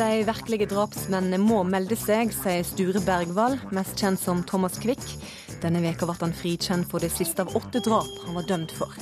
[0.00, 5.02] De virkelige drapsmennene må melde seg, sier Sture Bergvall, mest kjent som Thomas Quick.
[5.60, 8.94] Denne veka ble han frikjent for det siste av åtte drap han var dømt for.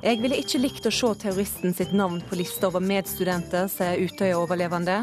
[0.00, 5.02] Jeg ville ikke likt å se terroristen sitt navn på lista over medstudenter, sier Utøya-overlevende.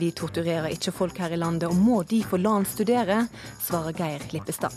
[0.00, 3.18] Vi torturerer ikke folk her i landet, og må de få la han studere,
[3.60, 4.72] svarer Geir Lippestad.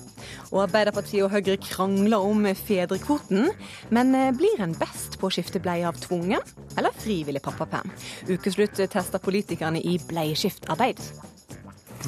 [0.51, 3.47] Og Arbeiderpartiet og Høyre krangler om fedrekvoten,
[3.95, 6.43] men eh, blir en best på å skifte bleie av tvungen
[6.75, 7.93] eller frivillig pappaperm?
[8.27, 10.99] Ukeslutt tester politikerne i bleieskiftarbeid.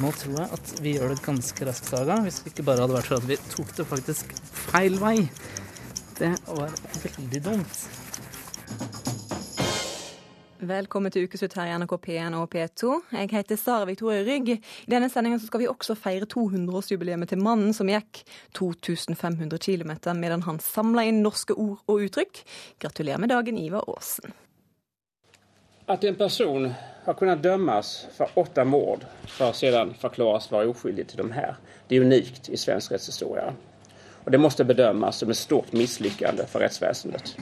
[0.02, 2.98] Nå tror jeg at vi gjør det ganske raskt, Saga, hvis det ikke bare hadde
[2.98, 5.16] vært for at vi tok det faktisk feil vei.
[6.20, 7.86] Det var veldig dumt.
[10.56, 12.94] Velkommen til ukeslutt her i NRK P1 og P2.
[13.12, 14.54] Jeg heter Sara Victoria Rygg.
[14.56, 18.22] I denne sendingen skal vi også feire 200-årsjubileet til mannen som gikk
[18.56, 22.40] 2500 km medan han samla inn norske ord og uttrykk.
[22.80, 24.32] Gratulerer med dagen, Ivar Aasen.
[25.92, 26.72] At en person
[27.04, 31.60] har kunnet dømmes for åtte mord for å sedan forklares være uskyldig til de her,
[31.88, 33.52] det er unikt i svensk rettshistorie.
[34.24, 37.36] Og det måtte bedømmes som et stort misslyckande for rettsvesendet.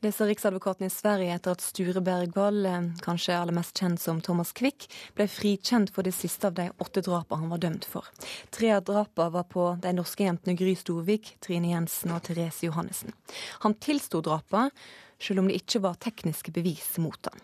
[0.00, 4.20] Det sa riksadvokaten i Sverige etter at Sture Bergwall, eh, kanskje aller mest kjent som
[4.22, 4.86] Thomas Quick,
[5.18, 8.06] ble frikjent for det siste av de åtte drapene han var dømt for.
[8.54, 13.10] Tre av drapene var på de norske jentene Gry Storvik, Trine Jensen og Therese Johannessen.
[13.66, 14.70] Han tilsto drapene,
[15.18, 17.40] selv om det ikke var tekniske bevis mot ham.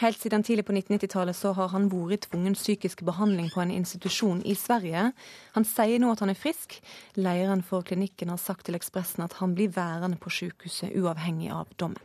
[0.00, 4.40] Helt siden tidlig på 1990-tallet så har han vært tvungen psykisk behandling på en institusjon
[4.48, 5.10] i Sverige.
[5.56, 6.78] Han sier nå at han er frisk.
[7.20, 11.70] Lederen for klinikken har sagt til Ekspressen at han blir værende på sykehuset uavhengig av
[11.76, 12.02] dommen.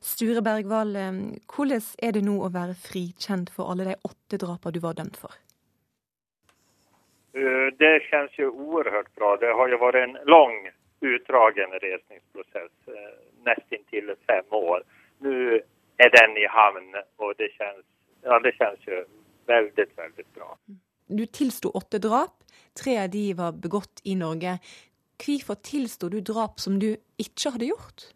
[0.00, 1.12] Sture Bergwall, eh,
[1.52, 5.20] hvordan er det nå å være frikjent for alle de åtte drapene du var dømt
[5.20, 5.36] for?
[7.36, 9.36] Eh, det kjennes jo uerhørt bra.
[9.36, 10.70] Det har jo vært en lang,
[11.04, 14.84] utdragen resningsprosess, eh, nesten til fem år.
[15.24, 15.32] Nå
[16.04, 16.92] er den i havn.
[17.22, 17.86] Og det kjennes,
[18.24, 19.02] ja, det kjennes jo
[19.50, 20.54] veldig, veldig bra.
[21.08, 22.36] Du tilsto åtte drap.
[22.78, 24.58] Tre av de var begått i Norge.
[25.20, 28.08] Hvorfor tilsto du drap som du ikke hadde gjort?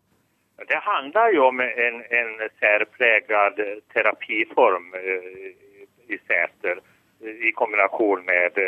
[0.70, 3.58] Det handler jo om en, en særpreget
[3.92, 5.50] terapiform eh,
[6.08, 6.80] i Sæter
[7.24, 8.60] i kombinasjon med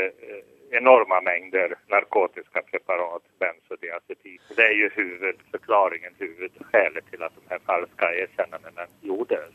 [0.71, 4.41] eh, enorme mengder narkotiske preparat, bensodiazepin.
[4.57, 9.55] Det er jo huvudförklaringen, huvudskälet til at de her falska erkännandena gjordes.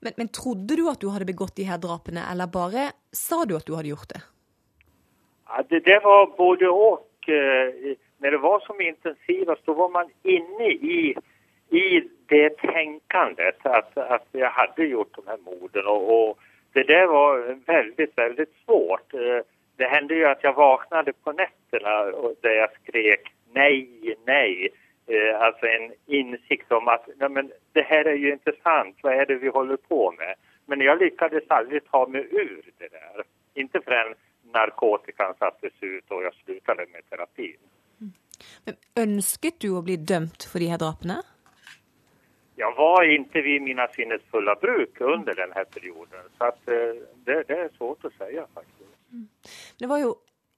[0.00, 3.56] Men, men, trodde du at du hadde begått de her drapene, eller bare sa du
[3.56, 4.20] at du hadde gjort det?
[5.48, 7.10] Ja, det, det var både og.
[7.26, 11.16] När når det var som intensivast, då var man inne i,
[11.70, 15.88] i det tenkandet at, att jeg hadde gjort de her mordene.
[15.88, 16.38] Och, och
[16.72, 19.14] det där var veldig, veldig svårt.
[19.76, 22.04] Det hände ju att jag vaknade på nätterna
[22.40, 24.68] där jag skrek nej, nej.
[25.06, 29.12] Eh, alltså en insikt om att nej, men det här är ju inte sant, vad
[29.12, 30.34] är det vi håller på med?
[30.66, 33.24] Men jag lyckades aldrig ta mig ur det där.
[33.54, 37.60] Inte förrän narkotikan sattes ut og jeg slutade med terapin.
[38.64, 41.20] Men Ønsket du å bli dømt for de her drapene?
[42.56, 46.22] Jeg var ikke vid mina sinnesfulla bruk under denne perioden.
[46.38, 48.83] Så att, eh, det, det är svårt å si, faktisk.
[49.78, 50.14] Det var jo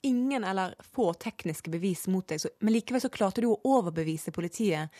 [0.07, 4.93] ingen eller få tekniske bevis mot deg, men likevel så klarte du å overbevise politiet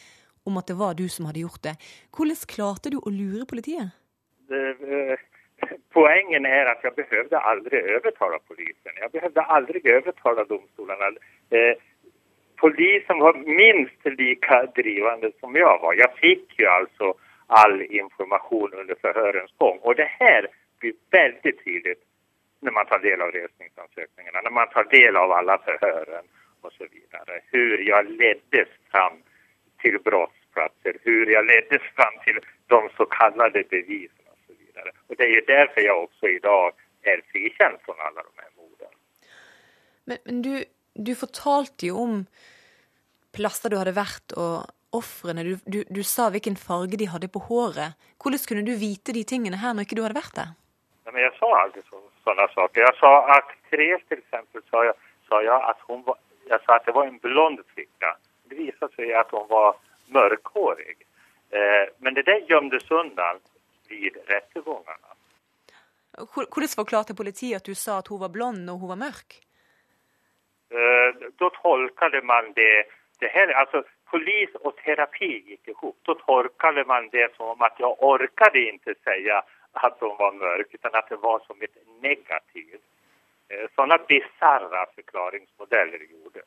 [0.47, 1.75] om at det var du som hadde gjort det.
[2.15, 3.95] Hvordan klarte du å lure politiet?
[4.49, 8.99] Det, poenget poengen er at jeg behøvde aldri overtale polisen.
[9.01, 11.13] Jeg behøvde aldri overtale domstolene.
[11.51, 11.75] Eh,
[12.61, 15.97] polisen var minst like drivende som jeg var.
[15.99, 17.13] Jeg fikk jo altså
[17.63, 19.81] all informasjon under forhørens gang.
[19.83, 20.47] Og det her
[20.81, 21.97] blir veldig tydelig
[22.67, 26.25] när man tar del av resningsansökningarna, när man tar del av alla förhören
[26.61, 27.35] och så vidare.
[27.53, 29.17] Hur jag leddes fram
[29.83, 34.91] till brottsplatser, hur jag leddes fram till de så kallade bevisen och så vidare.
[35.07, 36.73] Och det är ju därför jag också idag
[37.03, 38.93] er frikänd från alla de här morden.
[40.05, 40.65] Men, men du,
[40.95, 42.27] du fortalte jo om
[43.33, 44.67] plasser du hadde vært og
[44.97, 45.45] ofrene.
[45.45, 47.95] Du, du, du, sa hvilken farge de hadde på håret.
[48.23, 50.55] Hvordan kunne du vite de tingene her når ikke du hadde vært der?
[51.07, 52.81] Ja, men jeg sa aldri så sådana saker.
[52.81, 54.95] Jag sa att Therese till exempel sa jag,
[55.29, 56.17] sa jag att hon var,
[56.49, 58.17] jag sa att det var en blond flicka.
[58.49, 59.77] Det visade sig att hon var
[60.09, 60.97] mörkhårig.
[61.51, 63.37] Eh, men det där gömdes undan
[63.89, 65.11] vid rättegångarna.
[66.53, 69.31] Hvordan forklarte politiet at du sa at hun var blond og hun var mørk?
[70.77, 72.87] Eh, da tolket man det,
[73.21, 75.97] det her, altså Polis og terapi gikk ihop.
[76.07, 79.19] Da tolket man det som at jeg orket ikke si
[79.85, 82.83] at hun var mørk, utan at det var som et negativt.
[83.51, 86.47] Eh, Sånne bisarre forklaringsmodeller gjorde.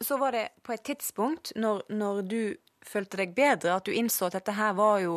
[0.00, 2.40] Så var det på et tidspunkt, når, når, du
[2.84, 5.14] følte deg bedre, at du innså at dette her var jo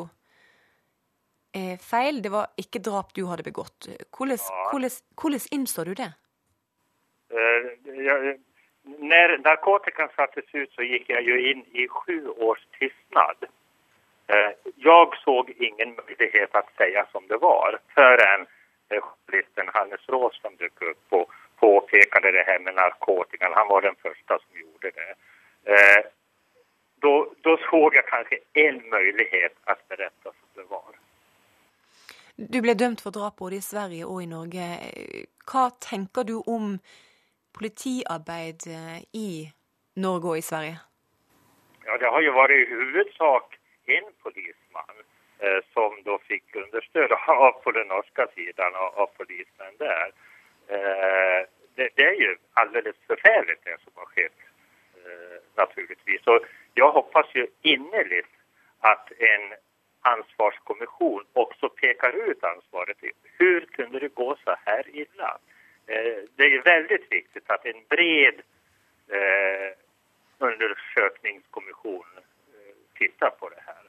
[1.53, 3.89] eh, feil, det var ikke drap du hadde begått.
[4.15, 4.69] Hvordan, Ja.
[4.71, 6.13] hvordan, hvordan innså du det?
[7.30, 7.68] Uh,
[8.06, 8.15] ja,
[8.83, 13.36] när narkotikan sattes ut så gick jag ju in i sju års tystnad.
[14.30, 18.48] Eh, jag såg ingen möjlighet att säga som det var förrän
[18.90, 23.52] en journalisten Hannes Rås som dök upp och påpekade det här med narkotikan.
[23.56, 25.16] Han var den första som gjorde det.
[25.64, 26.10] Da
[27.02, 31.00] då, då såg jag kanske en möjlighet att berätta som det var.
[32.36, 34.66] Du ble dømt for drap både i Sverige og i Norge.
[35.52, 36.78] Hva tenker du om
[37.58, 39.52] politiarbeid eh, i
[39.96, 40.78] Norge og i Sverige?
[41.86, 43.59] Ja, det har jo vært i huvudsak
[43.91, 44.97] en polisman
[45.39, 49.09] eh, som da fick understøtte av på den norske siden av, av
[49.77, 50.12] der.
[50.68, 51.39] Eh,
[51.75, 54.39] det, det er jo alldeles forferdelig det som har skett
[55.00, 56.21] eh, naturligtvis.
[56.24, 56.39] jeg
[56.74, 58.36] jag hoppas jo innerligt
[58.81, 59.53] at en
[60.01, 62.97] ansvarskommission også pekar ut ansvaret.
[63.38, 65.31] Hvordan kunne det gå så her illa?
[65.88, 68.41] Eh, det er jo veldig viktig at en bred
[69.18, 69.71] eh,
[70.39, 73.86] undersökningskommission eh, tittar på det her.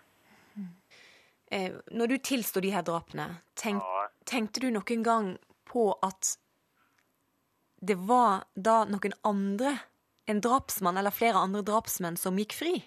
[1.50, 4.08] Eh, Når du tilstod de her drapene, tenk, Ja.
[4.24, 6.36] tenkte du noen gang på at
[7.82, 9.80] det var da noen andre,
[10.26, 12.84] en drapsmann eller flere andre drapsmenn, som gikk fri?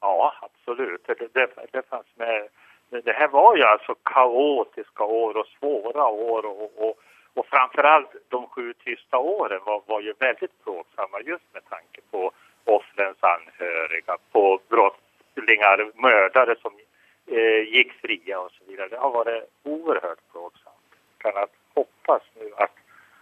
[0.00, 1.06] Ja, absolutt.
[1.06, 2.48] Det, det, det fanns med.
[2.90, 6.98] Det, här var jo altså kaotiske år og svåre år og, og
[7.38, 12.32] och framförallt de sju tysta åren var, var ju väldigt plågsamma just med tanke på
[12.64, 16.72] offrens anhöriga, på brottslingar, mördare som
[17.74, 18.88] gick fria och så vidare.
[18.88, 20.74] Det har varit oerhört plågsamt.
[21.18, 22.76] Kan att hoppas nu att,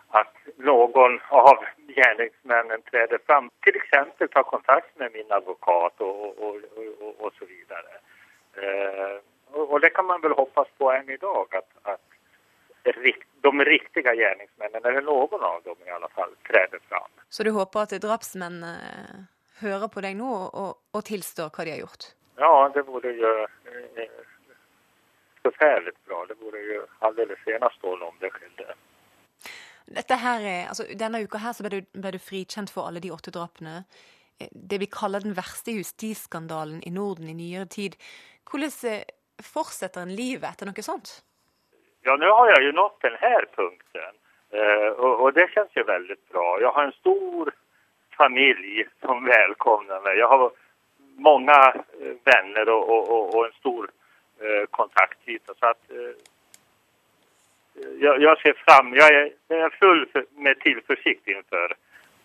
[0.09, 6.57] att någon av gärningsmännen träder fram, till exempel tar kontakt med min advokat och, och,
[7.01, 7.93] och, och, så vidare.
[8.63, 9.17] Eh,
[9.53, 12.01] och, det kan man väl hoppas på än idag att, att
[13.41, 17.11] de riktiga gärningsmännen, eller någon av dem i alla fall, träder fram.
[17.29, 19.17] Så du håper at drapsmenn eh,
[19.61, 22.13] hører på deg nå og, og tilstår hva de har gjort?
[22.37, 24.09] Ja, det vore ju eh,
[25.43, 26.25] förfärligt bra.
[26.29, 28.75] Det vore ju alldeles enastående om det skedde.
[29.87, 33.01] Dette her er, altså, denne uka her så ble du, ble du frikjent for alle
[33.01, 33.85] de åtte drapene.
[34.41, 37.97] Eh, Det vi kaller den verste justisskandalen i Norden i nyere tid.
[38.51, 39.07] Hvordan eh,
[39.43, 41.23] fortsetter en livet etter noe sånt?
[42.07, 44.13] Ja, nå har jeg jo nått denne punkten
[44.51, 46.61] eh, og och det kjennes jo veldig bra.
[46.61, 47.51] Jeg har en stor
[48.17, 50.19] familie som velkomner meg.
[50.19, 50.51] Jeg har
[51.17, 53.91] många venner vänner och, och, och, en stor
[54.41, 55.55] eh, kontaktyta.
[55.61, 56.17] Så att eh,
[58.01, 59.11] jag, jag ser fram, jag
[59.49, 61.77] är full med tillförsikt inför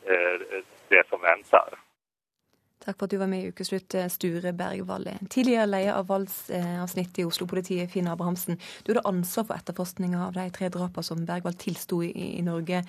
[0.05, 1.69] eh, det som väntar.
[2.85, 5.11] Takk for at du var med i Ukeslutt, eh, Sture Bergvalle.
[5.29, 8.57] Tidligere leder av voldsavsnittet i Oslo-politiet, Finn Abrahamsen.
[8.83, 12.81] Du hadde ansvar for etterforskninga av de tre drapene som Bergvall tilsto i, i Norge,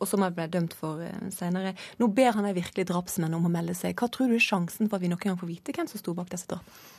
[0.00, 1.74] og som han ble dømt for eh, senere.
[2.00, 3.94] Nå ber han de virkelige drapsmenn om å melde seg.
[3.98, 6.16] Hva tror du er sjansen for at vi noen gang får vite hvem som sto
[6.16, 6.96] bak disse drapene?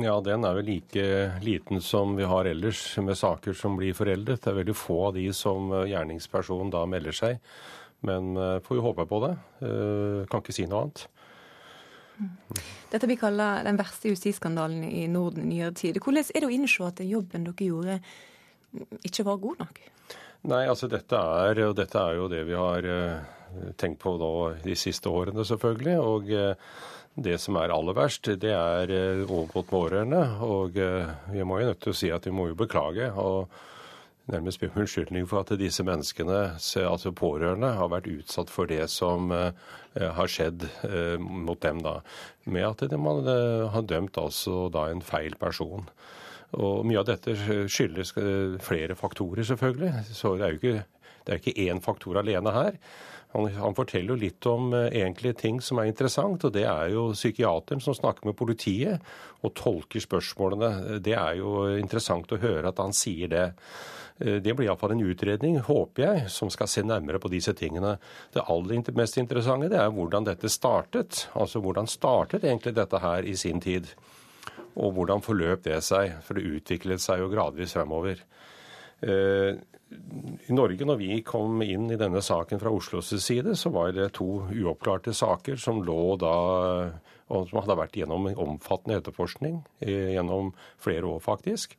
[0.00, 1.02] Ja, den er jo like
[1.44, 4.40] liten som vi har ellers med saker som blir foreldet.
[4.40, 7.42] Det er veldig få av de som gjerningspersonen da melder seg.
[8.06, 9.34] Men eh, får jo håpe på det.
[9.66, 11.04] Eh, Kan ikke si noe annet.
[12.88, 15.98] Dette blir kaller den verste justisskandalen i Norden i nyere tid.
[16.00, 17.98] Hvordan er det å innse at den jobben dere gjorde,
[19.04, 19.82] ikke var god nok?
[20.46, 24.32] Nei, altså dette er, og dette er jo det vi har eh, tenkt på da,
[24.62, 25.96] de siste årene, selvfølgelig.
[26.02, 26.74] Og eh,
[27.16, 28.92] det som er aller verst, det er
[29.24, 30.20] overgått med årene.
[30.46, 33.10] Og eh, vi må jo nødt til å si at vi må jo beklage.
[33.16, 33.48] og
[34.26, 38.88] nærmest be om unnskyldning for at disse menneskene, altså pårørende, har vært utsatt for det
[38.90, 39.52] som eh,
[40.18, 42.00] har skjedd eh, mot dem, da.
[42.50, 45.86] Med at man eh, har dømt altså da en feil person.
[46.56, 47.34] Og mye av dette
[47.68, 50.06] skyldes eh, flere faktorer, selvfølgelig.
[50.16, 52.78] Så det er jo ikke, er ikke én faktor alene her.
[53.34, 56.94] Han, han forteller jo litt om eh, egentlige ting som er interessant, og det er
[56.94, 59.04] jo psykiateren som snakker med politiet
[59.44, 61.00] og tolker spørsmålene.
[61.04, 63.46] Det er jo interessant å høre at han sier det.
[64.22, 67.98] Eh, Det blir iallfall en utredning, håper jeg, som skal se nærmere på disse tingene.
[68.32, 71.26] Det aller mest interessante det er hvordan dette startet.
[71.36, 73.92] Altså hvordan startet egentlig dette her i sin tid?
[74.76, 76.18] Og hvordan forløp det seg?
[76.26, 78.20] For det utviklet seg jo gradvis fremover.
[79.00, 79.56] Eh,
[80.48, 84.12] I Norge, når vi kom inn i denne saken fra Oslos side, så var det
[84.18, 86.36] to uoppklarte saker som lå da
[87.26, 90.52] og som hadde vært gjennom omfattende etterforskning eh, gjennom
[90.82, 91.74] flere år, faktisk.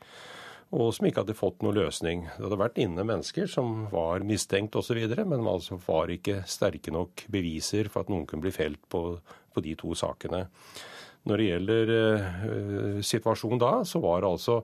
[0.76, 2.26] Og som ikke hadde fått noen løsning.
[2.34, 7.24] Det hadde vært inne mennesker som var mistenkt osv., men altså var ikke sterke nok
[7.32, 9.04] beviser for at noen kunne bli felt på,
[9.56, 10.44] på de to sakene.
[11.28, 14.62] Når det gjelder eh, situasjonen da, så var det altså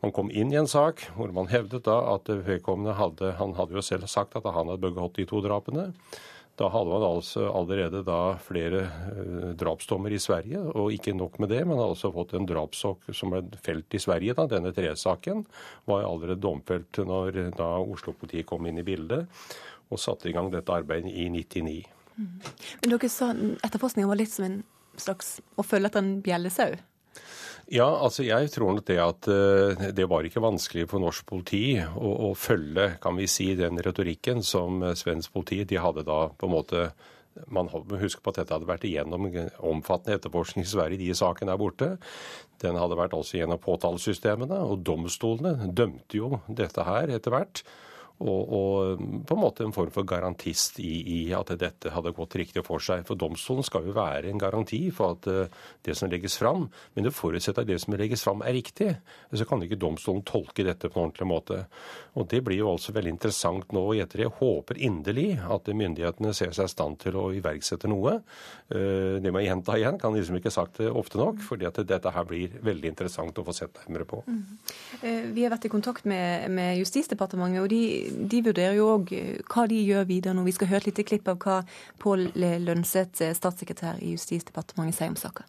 [0.00, 3.76] Man kom inn i en sak hvor man hevdet da at vedkommende hadde Han hadde
[3.76, 5.90] jo selv sagt at han hadde begått de to drapene.
[6.60, 11.48] Da hadde man altså allerede da flere uh, drapsdommer i Sverige, og ikke nok med
[11.54, 14.34] det, men hadde også fått en drapssak som ble felt i Sverige.
[14.36, 15.46] da, Denne tresaken
[15.88, 19.24] var allerede domfelt når da Oslo-politiet kom inn i bildet
[19.90, 21.78] og satte i gang dette arbeidet i 99.
[22.18, 22.28] Mm.
[22.82, 24.60] Men dere sa etterforskningen var litt som en
[25.02, 26.78] slags å følge etter en bjellesau?
[27.70, 31.78] Ja, altså jeg tror nok det at uh, det var ikke vanskelig for norsk politi
[31.78, 36.24] å, å, følge kan vi si, den retorikken som uh, svensk politi de hadde da
[36.34, 36.88] på en måte
[37.46, 39.28] man må huske på at dette hadde vært igjennom
[39.70, 40.98] omfattende etterforskning i Sverige.
[40.98, 41.90] De sakene der borte.
[42.60, 47.62] Den hadde vært også gjennom påtalesystemene, og domstolene dømte jo dette her etter hvert
[48.20, 52.36] og, og, på en måte en form for garantist i, i, at dette hadde gått
[52.36, 53.06] riktig for seg.
[53.08, 57.06] For domstolen skal jo være en garanti for at uh, det som legges fram, men
[57.06, 58.90] det forutsetter at det som legges fram er riktig.
[59.32, 61.62] Så kan ikke domstolen tolke dette på en ordentlig måte.
[62.20, 64.02] Og Det blir jo altså veldig interessant nå i.
[64.04, 68.18] Jeg håper inderlig at myndighetene ser seg i stand til å iverksette noe.
[68.68, 72.12] Uh, det må jeg gjenta igjen, kan liksom ikke sagt det ofte nok, at dette
[72.12, 74.20] her blir veldig interessant å få sett nærmere på.
[74.28, 74.44] Mm.
[75.00, 79.12] Uh, vi har vært i kontakt med, med Justisdepartementet, og de de vurderer jo òg
[79.16, 80.44] eh, hva de gjør videre nå.
[80.46, 81.60] Vi skal høre et lite klipp av hva
[82.02, 85.46] Pål Lønseth, eh, statssekretær i Justisdepartementet, sier om saka.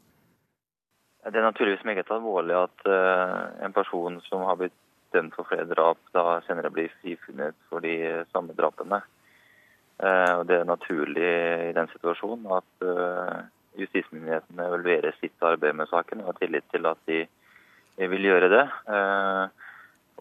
[1.22, 4.78] Det er naturligvis meget alvorlig at uh, en person som har blitt
[5.14, 9.02] dømt for flere drap, da senere blir frifunnet for de samme drapene.
[10.02, 11.28] Og Det er naturlig
[11.68, 12.86] i den situasjonen at
[13.78, 17.20] justismyndighetene evaluerer sitt arbeid med saken og har tillit til at de
[18.10, 18.64] vil gjøre det.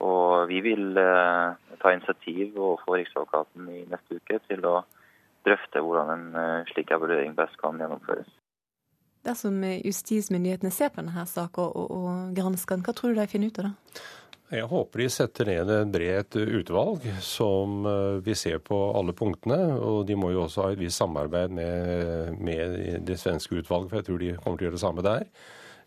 [0.01, 4.79] Og vi vil eh, ta initiativ overfor Riksadvokaten i neste uke til å
[5.47, 8.31] drøfte hvordan en eh, slik evaluering best kan gjennomføres.
[9.27, 13.53] Dersom justismyndighetene ser på denne saken og, og gransker den, hva tror du de finner
[13.53, 14.01] ut av det?
[14.51, 19.77] Jeg håper de setter ned et bredt utvalg som vi vil se på alle punktene.
[19.79, 24.01] Og de må jo også ha et visst samarbeid med, med det svenske utvalget, for
[24.01, 25.29] jeg tror de kommer til å gjøre det samme der.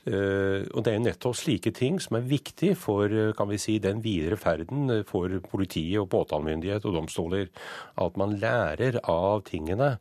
[0.03, 3.77] Eh, og Det er nettopp slike ting som er viktig for eh, kan vi si,
[3.79, 7.47] den videre ferden eh, for politiet og påtalemyndighet og domstoler.
[7.95, 9.97] At man lærer av tingene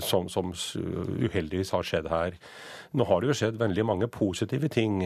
[0.00, 2.38] som, som uheldigvis har skjedd her.
[2.96, 5.02] Nå har det jo skjedd veldig mange positive ting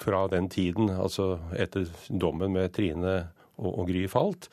[0.00, 3.18] fra den tiden, altså etter dommen med Trine
[3.60, 4.48] og, og Gry falt.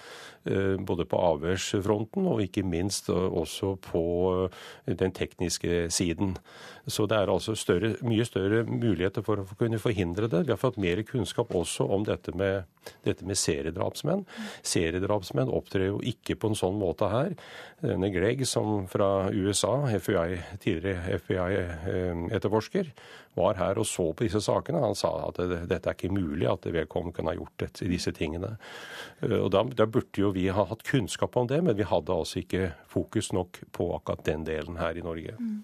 [0.46, 4.04] Eh, både på avhørsfronten og ikke minst også på
[4.44, 6.34] eh, den tekniske siden.
[6.84, 10.42] Så det er altså større, mye større muligheter for å kunne forhindre det.
[10.44, 12.68] Vi har fått mer kunnskap også om dette med,
[13.08, 14.26] dette med seriedrapsmenn.
[14.68, 17.38] Seriedrapsmenn opptrer jo ikke på en sånn måte her.
[17.80, 24.44] Denne Greg, som fra USA, FBI, tidligere FBI-etterforsker, eh, var her og så på disse
[24.44, 24.84] sakene.
[24.84, 28.52] Han sa at dette er ikke mulig at vedkommende kunne ha gjort dette, disse tingene.
[29.24, 32.42] Og da, da burde jo vi har hatt kunnskap om det, men vi hadde altså
[32.42, 35.36] ikke fokus nok på akkurat den delen her i Norge.
[35.40, 35.64] Mm.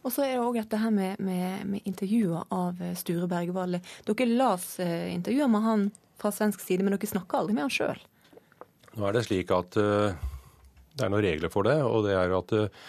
[0.00, 3.76] Og så er det òg dette her med, med, med, intervjuer av eh, Sture Bergwall.
[4.08, 5.86] Dere las eh, intervjuer med han
[6.20, 8.00] fra svensk side, men dere snakker aldri med han sjøl?
[8.96, 10.16] Nå er det slik at uh,
[10.96, 12.88] det er noen regler for det, og det er at uh,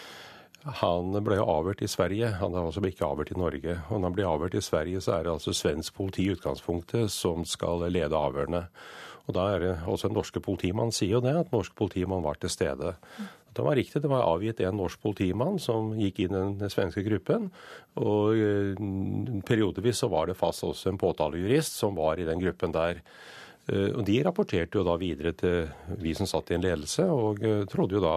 [0.62, 3.76] han ble avhørt i Sverige, han er altså ikke avhørt i Norge.
[3.88, 7.10] Og når han blir avhørt i Sverige, så er det altså svensk politi i utgangspunktet
[7.10, 8.68] som skal lede avhørene.
[9.26, 12.38] Og da er det også en norske politimann sier jo det, at norsk politimann var
[12.42, 12.94] til stede.
[13.52, 17.04] Det var riktig, det var avgitt en norsk politimann som gikk inn i den svenske
[17.06, 17.50] gruppen.
[18.00, 18.82] Og eh,
[19.46, 23.02] periodevis så var det fast også en påtalejurist som var i den gruppen der.
[23.70, 25.68] Eh, og De rapporterte jo da videre til
[26.02, 28.14] vi som satt i en ledelse, og eh, trodde jo da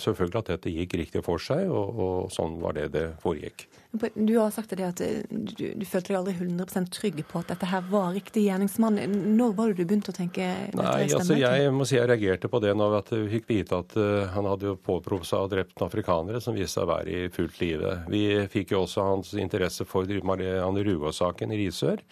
[0.00, 3.66] selvfølgelig at dette gikk riktig for seg, og, og sånn var det det foregikk.
[3.96, 7.52] Du har sagt det at eh, du, du følte deg aldri 100% trygg på at
[7.52, 9.02] dette her var riktig gjerningsmann.
[9.36, 12.60] Når var det du begynte å tenke Nei, altså Jeg må si jeg reagerte på
[12.64, 13.92] det når vi fikk vite at
[14.32, 17.60] han hadde påberopt seg å ha drept afrikanere som viste seg å være i fullt
[17.62, 17.94] live.
[18.12, 22.04] Vi fikk jo også hans interesse for Marianne Rugås-saken i Risør.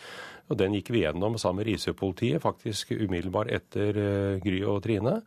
[0.51, 5.21] Og Den gikk vi gjennom sammen med Risør-politiet faktisk umiddelbart etter uh, Gry og Trine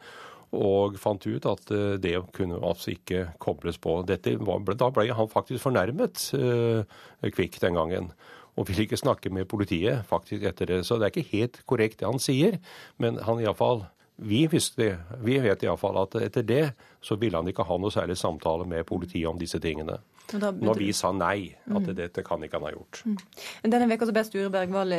[0.55, 3.97] og fant ut at eh, det kunne altså ikke kobles på.
[4.07, 6.87] Var, da ble han faktisk fornærmet, uh,
[7.35, 8.07] Kvikk, den gangen.
[8.55, 10.79] Og ville ikke snakke med politiet faktisk etter det.
[10.87, 12.57] Så det er ikke helt korrekt det han sier,
[12.97, 13.83] men han iallfall
[14.17, 14.93] vi visste det.
[15.21, 16.63] Vi vet iallfall at etter det
[17.05, 19.99] så ville han ikke ha noe særlig samtale med politiet om disse tingene.
[20.35, 21.93] Når vi sa nei, at mm.
[21.95, 23.01] dette kan ikke han ha gjort.
[23.07, 23.17] Mm.
[23.71, 24.95] Denne veka ble Sture Bergwall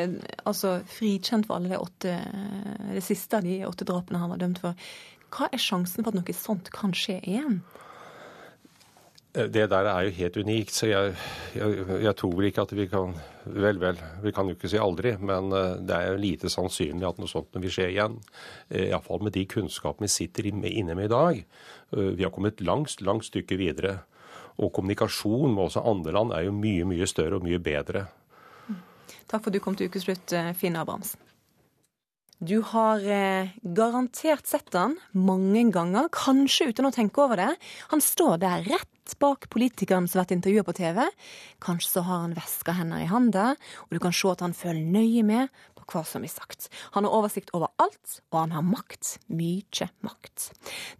[0.48, 2.14] altså frikjent for alle de åtte,
[2.94, 4.88] det siste av de åtte drapene han var dømt for.
[5.34, 7.60] Hva er sjansen for at noe sånt kan skje igjen?
[9.38, 11.10] Det der er jo helt unikt, så jeg,
[11.54, 13.12] jeg, jeg, tror ikke at vi kan
[13.48, 17.06] Vel, vel, vi kan jo ikke si aldri, men eh, det er jo lite sannsynlig
[17.08, 18.18] at noe sånt vil skje igjen.
[18.68, 21.38] Eh, Iallfall med de kunnskapene vi sitter inne med i dag.
[21.96, 23.94] Eh, vi har kommet langt, langt stykke videre.
[24.58, 28.08] Og kommunikasjon med også andre land er jo mye, mye større og mye bedre.
[29.28, 31.20] Takk for at du kom til ukeslutt, Finn Abrahamsen.
[32.38, 37.48] Du har eh, garantert sett han mange ganger, kanskje uten å tenke over det.
[37.90, 41.00] Han står der rett bak politikeren som har vært intervjua på TV.
[41.64, 43.48] Kanskje så har han veska hender i handa,
[43.88, 45.50] og du kan se at han følger nøye med
[45.88, 46.68] hva som blir sagt.
[46.96, 49.16] Han har oversikt over alt, og han har makt.
[49.28, 50.50] Mye makt.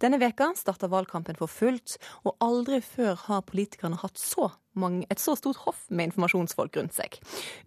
[0.01, 5.19] Denne veka starter valgkampen for fullt, og aldri før har politikerne hatt så mange, et
[5.19, 7.17] så stort hoff med informasjonsfolk rundt seg.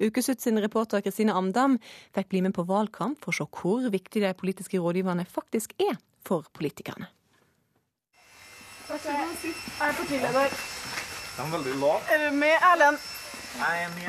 [0.01, 1.79] Ukeslutt sin reporter Kristine Amdam
[2.17, 5.99] fikk bli med på valgkamp for å se hvor viktig de politiske rådgiverne faktisk er
[6.27, 7.11] for politikerne.
[8.93, 9.01] Jeg
[9.81, 10.55] er partileder.
[11.37, 12.09] Den er veldig lav.
[12.13, 13.22] Du med, Erlend?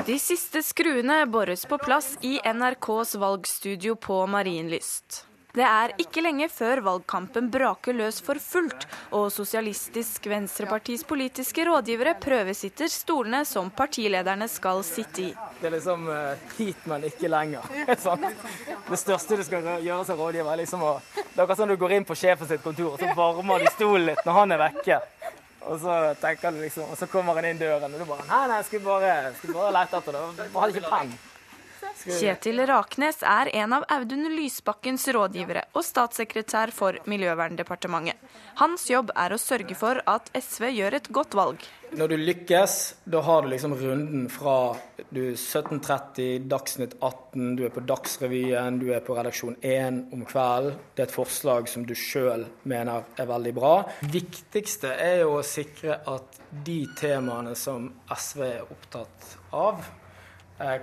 [0.06, 5.24] De siste skruene bores på plass i NRKs valgstudio på Marienlyst.
[5.54, 12.16] Det er ikke lenge før valgkampen braker løs for fullt, og Sosialistisk Venstrepartis politiske rådgivere
[12.18, 15.30] prøvesitter stolene som partilederne skal sitte i.
[15.60, 17.70] Det er liksom uh, hit, men ikke lenger.
[18.90, 21.78] det største du skal gjøre som rådgiver, er liksom å Det er akkurat som du
[21.78, 24.64] går inn på sjefen sitt kontor, og så varmer de stolen litt når han er
[24.66, 25.02] vekke.
[25.64, 28.42] Og så tenker du liksom, og så kommer han inn døren, og du bare Nei,
[28.50, 30.24] nei, jeg skulle bare, skulle bare lete etter det.
[30.42, 31.14] Jeg hadde ikke penn.
[32.02, 38.18] Kjetil Raknes er en av Audun Lysbakkens rådgivere og statssekretær for Miljøverndepartementet.
[38.58, 41.62] Hans jobb er å sørge for at SV gjør et godt valg.
[41.94, 42.74] Når du lykkes,
[43.06, 44.74] da har du liksom runden fra
[45.14, 50.78] du 17.30, Dagsnytt 18, du er på Dagsrevyen, du er på Redaksjon 1 om kvelden.
[50.94, 53.74] Det er et forslag som du sjøl mener er veldig bra.
[54.10, 59.86] Viktigste er jo å sikre at de temaene som SV er opptatt av,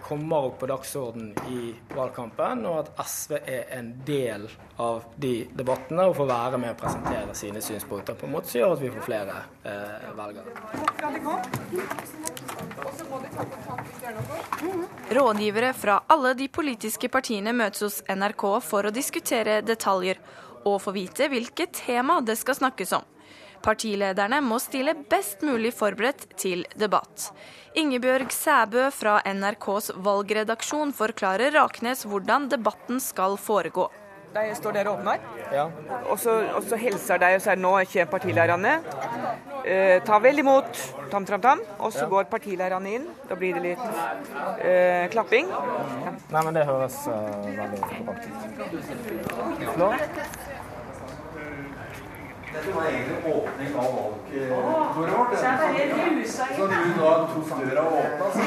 [0.03, 4.49] kommer opp på dagsorden i valgkampen, og at SV er en del
[4.84, 8.60] av de debattene og får være med å presentere sine synspunkter på en måte som
[8.60, 10.49] gjør at vi får flere eh, velgere.
[15.15, 20.19] Rådgivere fra alle de politiske partiene møtes hos NRK for å diskutere detaljer
[20.67, 23.07] og få vite hvilket tema det skal snakkes om.
[23.62, 27.30] Partilederne må stille best mulig forberedt til debatt.
[27.78, 33.89] Ingebjørg Sæbø fra NRKs valgredaksjon forklarer Raknes hvordan debatten skal foregå.
[34.32, 35.19] De står der og åpner,
[35.52, 35.65] ja.
[36.08, 38.78] og, så, og så hilser de og sier nå ikke partilederne.
[39.65, 40.71] Eh, ta vel imot
[41.12, 41.63] tam, tam, tam.
[41.80, 42.10] Og så ja.
[42.13, 43.10] går partilederne inn.
[43.28, 43.84] Da blir det litt
[44.63, 45.52] eh, klapping.
[45.52, 46.21] Mm.
[46.32, 48.24] Nei, men det høres uh, veldig bra ut.
[49.76, 50.21] Flott.
[52.53, 55.37] Dette var egentlig åpning av valgbordet vårt.
[56.57, 58.41] Så du da tok døra og åpna, så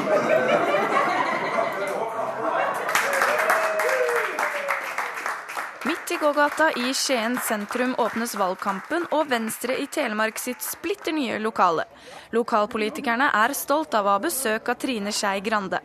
[5.85, 11.39] Midt i gågata i Skien sentrum åpnes valgkampen og Venstre i Telemark sitt splitter nye
[11.41, 11.85] lokale.
[12.33, 15.79] Lokalpolitikerne er stolt av å ha besøk av Trine Skei Grande.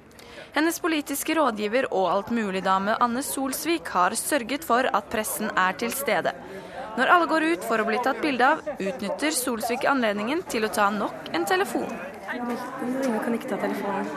[0.53, 6.33] Hennes politiske rådgiver og altmuligdame Anne Solsvik har sørget for at pressen er til stede.
[6.99, 10.73] Når alle går ut for å bli tatt bilde av, utnytter Solsvik anledningen til å
[10.75, 11.89] ta nok en telefon.
[12.31, 14.11] Jeg kan ikke ta telefonen.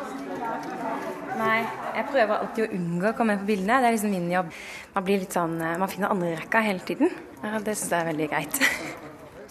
[1.38, 1.64] Nei,
[1.98, 3.80] jeg prøver alltid å unngå å komme med på bildene.
[3.82, 4.52] Det er liksom min jobb.
[4.94, 7.10] Man blir litt sånn, eh, man finner andre rekka hele tiden.
[7.42, 8.62] Det syns jeg er veldig greit.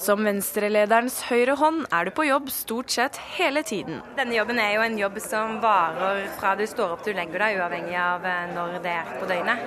[0.02, 4.00] Som venstrelederens høyre hånd er du på jobb stort sett hele tiden.
[4.16, 7.44] Denne jobben er jo en jobb som varer fra du står opp til du legger
[7.44, 9.62] deg, uavhengig av eh, når det er på døgnet.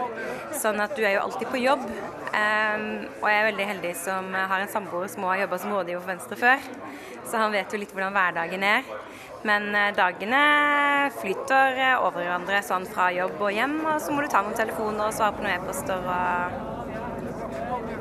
[0.59, 1.87] Sånn at du er jo alltid på jobb.
[2.35, 2.85] Um,
[3.21, 6.11] og jeg er veldig heldig som har en samboer som har jobba som rådgiver for
[6.11, 6.69] Venstre før.
[7.23, 8.93] Så han vet jo litt hvordan hverdagen er.
[9.47, 10.45] Men eh, dagene
[11.21, 15.07] flyter over hverandre sånn fra jobb og hjem, og så må du ta noen telefoner
[15.07, 16.03] og svare på noen e-poster.
[16.03, 16.73] og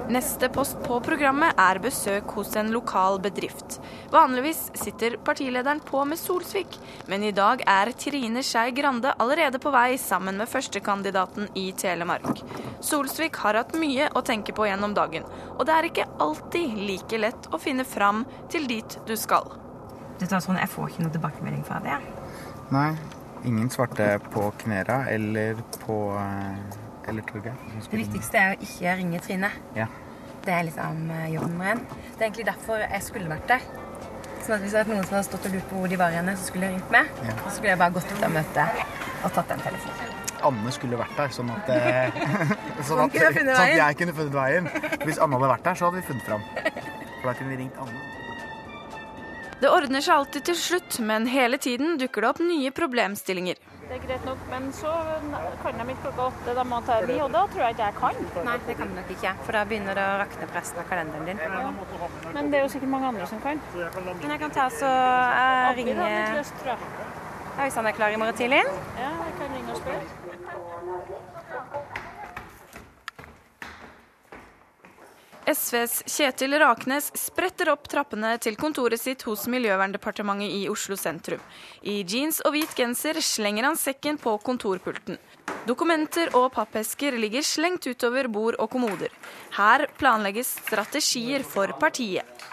[0.09, 3.79] Neste post på programmet er besøk hos en lokal bedrift.
[4.13, 6.77] Vanligvis sitter partilederen på med Solsvik,
[7.09, 12.45] men i dag er Trine Skei Grande allerede på vei sammen med førstekandidaten i Telemark.
[12.85, 15.25] Solsvik har hatt mye å tenke på gjennom dagen,
[15.57, 19.57] og det er ikke alltid like lett å finne fram til dit du skal.
[20.21, 21.97] Du tar sånn, Jeg får ikke noe tilbakemelding fra det.
[22.77, 22.91] Nei,
[23.49, 27.55] ingen svarte på knæra eller på eh, eller Torgeir?
[27.91, 29.51] Det viktigste er å ikke ringe Trine.
[29.77, 29.87] Ja.
[30.45, 31.83] Det er liksom eh, jobb nummer én.
[31.89, 33.69] Det er egentlig derfor jeg skulle vært der.
[34.45, 36.13] Sånn at Hvis det hadde noen som hadde stått og lurt på hvor de var
[36.13, 37.09] igjen, så skulle jeg ringt meg.
[37.25, 37.37] Ja.
[37.39, 38.83] Og så skulle jeg bare gått opp av møtet
[39.25, 40.11] og tatt den telefonen.
[40.45, 42.19] Anne skulle vært der, sånn at, eh,
[42.89, 44.69] sånn at, sånn at jeg kunne funnet veien.
[45.07, 46.45] Hvis Anne hadde vært der, så hadde vi funnet fram.
[47.23, 48.05] For da kunne vi ringt Anne.
[49.63, 53.57] Det ordner seg alltid til slutt, men hele tiden dukker det opp nye problemstillinger.
[53.89, 54.91] Det er greit nok, men så
[55.63, 57.89] kan de ikke klokka åtte, da må de ta ni, og da tror jeg ikke
[57.89, 58.21] jeg kan.
[58.49, 60.89] Nei, det kan du nok ikke, for da begynner det å rakne på resten av
[60.89, 61.39] kalenderen din.
[62.37, 63.61] Men det er jo sikkert mange andre som kan.
[63.75, 65.97] Men jeg kan ta så jeg.
[67.55, 68.65] Ja, Hvis han er klar i morgen tidlig?
[68.99, 70.24] Ja, jeg kan ringe og spørre.
[75.47, 81.43] SVs Kjetil Raknes spretter opp trappene til kontoret sitt hos Miljøverndepartementet i Oslo sentrum.
[81.85, 85.19] I jeans og hvit genser slenger han sekken på kontorpulten.
[85.69, 89.13] Dokumenter og pappesker ligger slengt utover bord og kommoder.
[89.59, 92.47] Her planlegges strategier for partiet.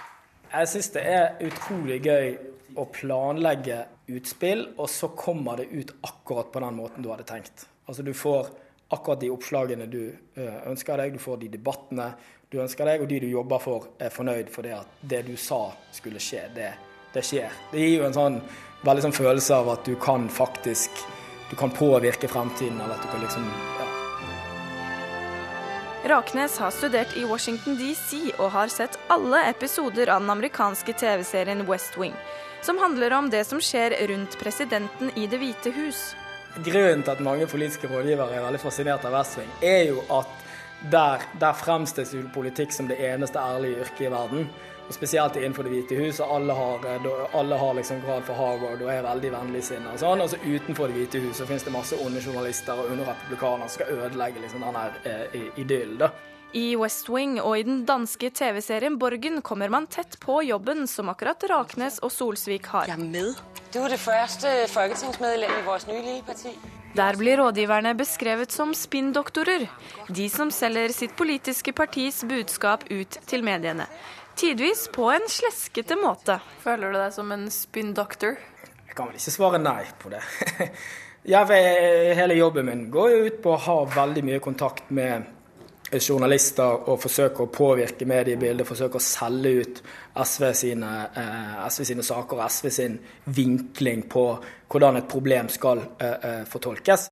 [0.51, 2.33] Jeg syns det er utrolig gøy
[2.75, 7.69] å planlegge utspill, og så kommer det ut akkurat på den måten du hadde tenkt.
[7.87, 8.51] Altså Du får
[8.91, 12.11] akkurat de oppslagene du eh, ønsker deg, du får de debattene
[12.51, 15.37] du ønsker deg, og de du jobber for, er fornøyd for det at det du
[15.39, 16.73] sa skulle skje, det,
[17.13, 17.53] det skjer.
[17.71, 18.41] Det gir jo en sånn
[18.83, 20.99] veldig sånn følelse av at du kan faktisk
[21.51, 23.47] du kan påvirke fremtiden, eller at du kan liksom
[23.79, 23.87] ja.
[26.11, 31.63] Raknes har studert i Washington DC og har sett alle episoder av den amerikanske TV-serien
[31.69, 32.15] West Wing,
[32.63, 36.15] som handler om det som skjer rundt presidenten i Det hvite hus.
[36.59, 40.50] Grunnen til at mange politiske rådgivere er veldig fascinert av West Wing, er jo at
[40.89, 44.49] der, der fremstilles politikk som det eneste ærlige yrket i verden.
[44.87, 46.19] Og Spesielt innenfor Det hvite hus.
[46.19, 49.93] og Alle har, eh, alle har liksom grad for Harvard og er veldig vennligsinna.
[49.93, 50.21] Og sånn.
[50.21, 53.69] Og så utenfor Det hvite hus så finnes det masse onde journalister og onde republikanere
[53.69, 55.97] som skal ødelegge liksom den her eh, idyllen.
[55.97, 56.09] da.
[56.53, 61.07] I West Wing og i den danske TV-serien Borgen kommer man tett på jobben som
[61.07, 62.87] akkurat Raknes og Solsvik har.
[62.87, 63.35] Jeg er med.
[63.71, 66.80] Du er det første folketingsmedlem i vårt nye lille parti.
[66.91, 69.63] Der blir rådgiverne beskrevet som spinndoktorer,
[70.11, 73.85] de som selger sitt politiske partis budskap ut til mediene.
[74.35, 76.41] Tidvis på en sleskete måte.
[76.65, 78.35] Føler du deg som en spinndoktor?
[78.87, 80.19] Jeg kan vel ikke svare nei på det.
[81.31, 85.29] Jeg hele jobben min går jo ut på å ha veldig mye kontakt med
[85.99, 89.81] journalister og forsøker å påvirke mediebildet, forsøker å selge ut
[90.15, 94.25] SV sine, eh, SV sine saker og SV sin vinkling på
[94.71, 97.09] hvordan et problem skal eh, eh, fortolkes.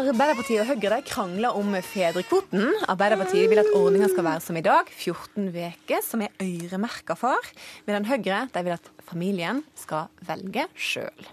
[0.00, 2.70] Arbeiderpartiet og Høyre krangler om fedrekvoten.
[2.88, 7.50] Arbeiderpartiet vil at ordninga skal være som i dag, 14 uker, som er øremerka far.
[7.84, 11.28] Medan Høyre de vil at familien skal velge sjøl.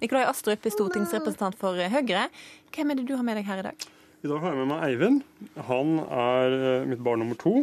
[0.00, 2.26] Nikolai Astrup, stortingsrepresentant for Høyre.
[2.72, 3.88] Hvem er det du har med deg her i dag?
[4.24, 5.22] I dag har jeg med meg Eivind.
[5.68, 7.58] Han er eh, mitt barn nummer to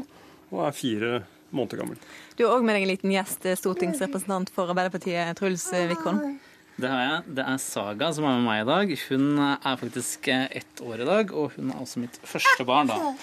[0.53, 1.15] og er fire
[1.55, 2.03] måneder gammel.
[2.37, 6.37] Du har òg med deg en liten gjest, stortingsrepresentant for Arbeiderpartiet, Truls Wickholm.
[6.75, 7.35] Det har jeg.
[7.37, 8.93] Det er Saga som er med meg i dag.
[9.07, 13.13] Hun er faktisk ett år i dag, og hun er også mitt første barn, da.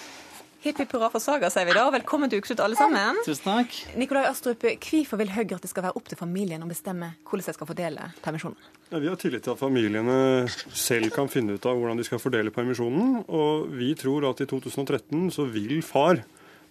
[0.63, 1.83] Hipp hipp hurra for Saga, sier vi da.
[1.91, 3.19] Velkommen til Ukeslutt, alle sammen.
[3.27, 3.77] Tusen takk.
[3.99, 7.49] Nikolai Astrup, hvorfor vil Høyre at det skal være opp til familien å bestemme hvordan
[7.51, 8.71] de skal fordele permisjonen?
[8.93, 12.23] Ja, vi har tillit til at familiene selv kan finne ut av hvordan de skal
[12.23, 13.25] fordele permisjonen.
[13.27, 16.23] Og vi tror at i 2013 så vil far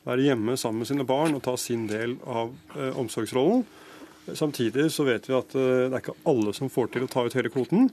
[0.08, 3.68] være hjemme sammen med sine barn og ta sin del av eh, omsorgsrollen.
[4.38, 7.26] Samtidig så vet vi at eh, det er ikke alle som får til å ta
[7.26, 7.90] ut hele kvoten.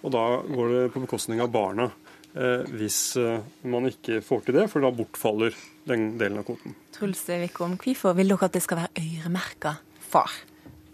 [0.00, 1.90] Og da går det på bekostning av barna
[2.34, 5.56] eh, hvis eh, man ikke får til det, for da bortfaller
[5.90, 6.76] den delen av kvoten.
[6.96, 9.76] Truls Wickholm, hvorfor vil dere at det skal være øremerka
[10.10, 10.38] far?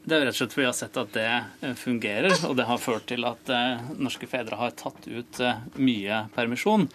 [0.07, 2.79] Det er rett og slett fordi vi har sett at det fungerer, og det har
[2.79, 3.49] ført til at
[3.99, 5.41] norske fedre har tatt ut
[5.83, 6.87] mye permisjon.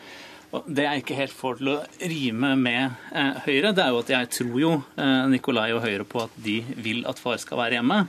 [0.51, 1.77] Det jeg ikke helt får til å
[2.11, 6.03] rime med eh, Høyre, det er jo at jeg tror jo eh, Nikolai og Høyre
[6.07, 8.01] på at de vil at far skal være hjemme.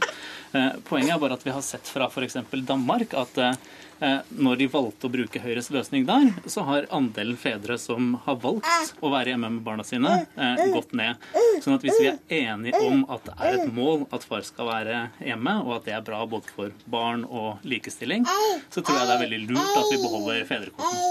[0.50, 2.40] Eh, poenget er bare at vi har sett fra f.eks.
[2.66, 3.54] Danmark at eh,
[4.02, 8.96] når de valgte å bruke Høyres løsning der, så har andelen fedre som har valgt
[9.00, 11.20] å være hjemme med barna sine, eh, gått ned.
[11.62, 14.68] Sånn at hvis vi er enige om at det er et mål at far skal
[14.70, 18.26] være hjemme, og at det er bra både for barn og likestilling,
[18.70, 21.02] så tror jeg det er veldig lurt at vi beholder fedrekvoten.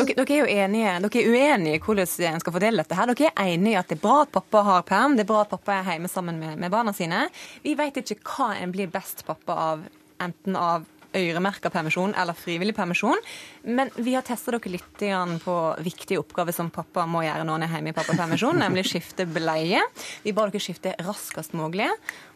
[0.00, 2.98] Dere, dere er jo enige, dere er uenige i hvordan en skal fordele dette.
[2.98, 3.12] her.
[3.12, 5.44] Dere er enige i at det er bra at pappa har perm, det er bra
[5.44, 7.28] at pappa er hjemme sammen med, med barna sine.
[7.62, 9.86] Vi vet ikke hva en blir best pappa av,
[10.22, 13.20] enten av øremerka permisjon eller frivillig permisjon.
[13.64, 15.04] Men vi har testa dere litt
[15.44, 19.26] på viktige oppgaver som pappa må gjøre når han er hjemme i pappapermisjon, nemlig skifte
[19.28, 19.82] bleie.
[20.24, 21.88] Vi ba dere skifte raskest mulig,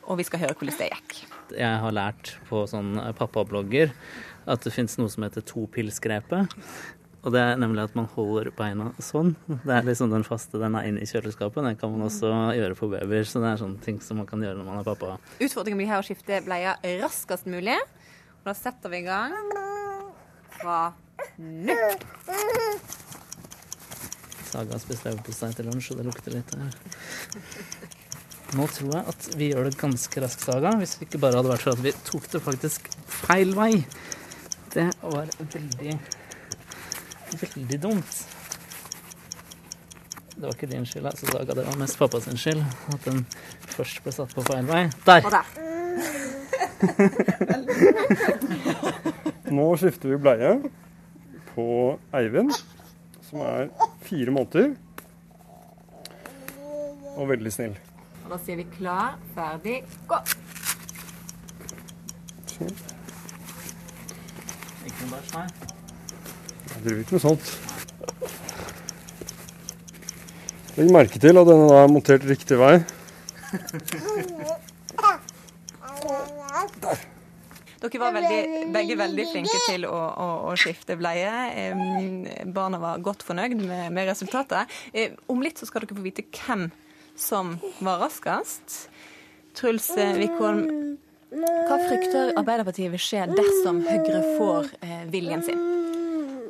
[0.07, 1.17] og vi skal høre hvordan det gikk.
[1.57, 3.95] Jeg har lært på sånn pappablogger
[4.47, 6.55] at det fins noe som heter topilsgrepet.
[7.27, 9.33] Og det er nemlig at man holder beina sånn.
[9.49, 11.59] Det er liksom den faste, den er inne i kjøleskapet.
[11.67, 13.27] Den kan man også gjøre på babyer.
[13.27, 15.17] Så det er sånne ting som man kan gjøre når man er pappa.
[15.43, 17.75] Utfordringen blir her å skifte bleia raskest mulig.
[18.47, 19.33] Og da setter vi i gang
[20.55, 20.93] fra
[21.43, 21.75] nå.
[24.47, 26.77] Saga spiste leverpostei til lunsj, og det lukter litt her.
[28.55, 31.51] Nå tror jeg at vi gjør det ganske raskt, Saga, hvis det ikke bare hadde
[31.57, 33.73] vært for at vi tok det faktisk feil vei.
[34.77, 35.99] Det var veldig,
[37.43, 38.25] veldig dumt.
[40.37, 41.51] Det var ikke din skyld, altså, Saga.
[41.51, 42.63] Det var mest pappa sin skyld
[42.95, 43.27] at den
[43.75, 44.87] først ble satt på feil vei.
[45.03, 45.27] Der!
[45.27, 45.57] Og der.
[49.57, 50.51] Nå skifter vi bleie
[51.55, 51.67] på
[52.17, 52.53] Eivind,
[53.29, 53.63] som er
[54.05, 54.67] fire måneder.
[57.17, 57.77] Og veldig snill.
[58.27, 59.77] Og da sier vi klar, ferdig,
[60.11, 60.19] gå.
[62.57, 62.75] Sånn.
[64.87, 65.49] Ikke noe bæsj, nei.
[66.75, 67.45] Jeg driver ikke med sånt.
[70.77, 72.77] Legg merke til at denne er montert riktig vei.
[77.87, 81.31] Dere var veldig, begge veldig flinke til å, å, å skifte bleie.
[81.55, 84.73] Eh, barna var godt fornøyd med, med resultatet.
[84.93, 86.69] Eh, om litt så skal dere få vite hvem
[87.17, 88.89] som var raskest.
[89.57, 90.67] Truls eh, Wickholm,
[91.31, 95.76] hva frykter Arbeiderpartiet vil skje dersom Høyre får eh, viljen sin?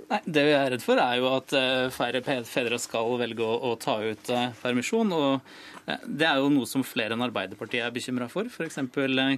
[0.06, 3.72] Nei, Det vi er redd for, er jo at eh, færre fedre skal velge å,
[3.80, 5.10] ta ut eh, permisjon.
[5.10, 5.40] og
[5.86, 8.46] eh, Det er jo noe som flere enn Arbeiderpartiet er bekymra for.
[8.46, 8.78] F.eks.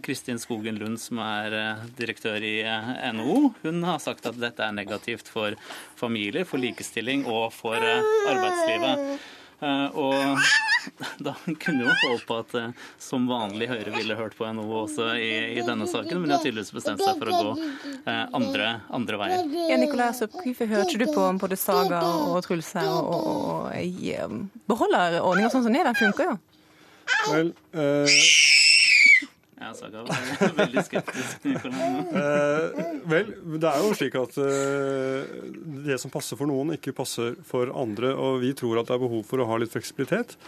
[0.04, 1.56] Kristin Skogen Lund, som er
[1.96, 2.60] direktør i
[3.16, 3.54] NHO.
[3.64, 5.56] Hun har sagt at dette er negativt for
[5.96, 9.18] familier, for likestilling og for arbeidslivet.
[9.58, 10.38] Eh, Og
[11.26, 12.68] da kunne jo håpe at eh,
[13.02, 16.44] som vanlig Høyre ville hørt på NHO også i, i denne saken, men de har
[16.44, 17.50] tydeligvis bestemt seg for å gå
[18.06, 19.42] eh, andre, andre veier.
[19.68, 23.72] Ja, Nikolai Astrup, hvorfor hørte du på både Saga og Truls her og, og, og
[23.74, 24.38] eh,
[24.70, 25.90] beholder ordninga sånn som den er?
[25.90, 26.38] Den funker jo.
[27.32, 28.18] Vel, eh,
[29.68, 31.42] Ja, Saga var veldig skeptisk.
[31.44, 35.26] Eh, vel, det er jo slik at eh,
[35.84, 38.14] det som passer for noen, ikke passer for andre.
[38.16, 40.38] Og vi tror at det er behov for å ha litt fleksibilitet.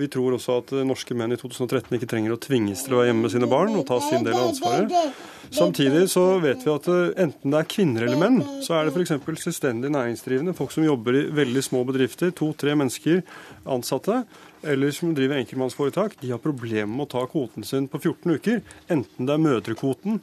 [0.00, 3.02] Vi tror også at eh, norske menn i 2013 ikke trenger å tvinges til å
[3.02, 5.20] være hjemme med sine barn og ta sin del av ansvaret.
[5.50, 8.94] Samtidig så vet vi at eh, enten det er kvinner eller menn, så er det
[8.94, 9.42] f.eks.
[9.44, 13.20] selvstendig næringsdrivende, folk som jobber i veldig små bedrifter, to-tre mennesker
[13.68, 14.22] ansatte,
[14.62, 18.62] eller som driver enkeltmannsforetak, de har problemer med å ta kvoten sin på 14 uker.
[18.92, 20.20] Enten det er mødrekvoten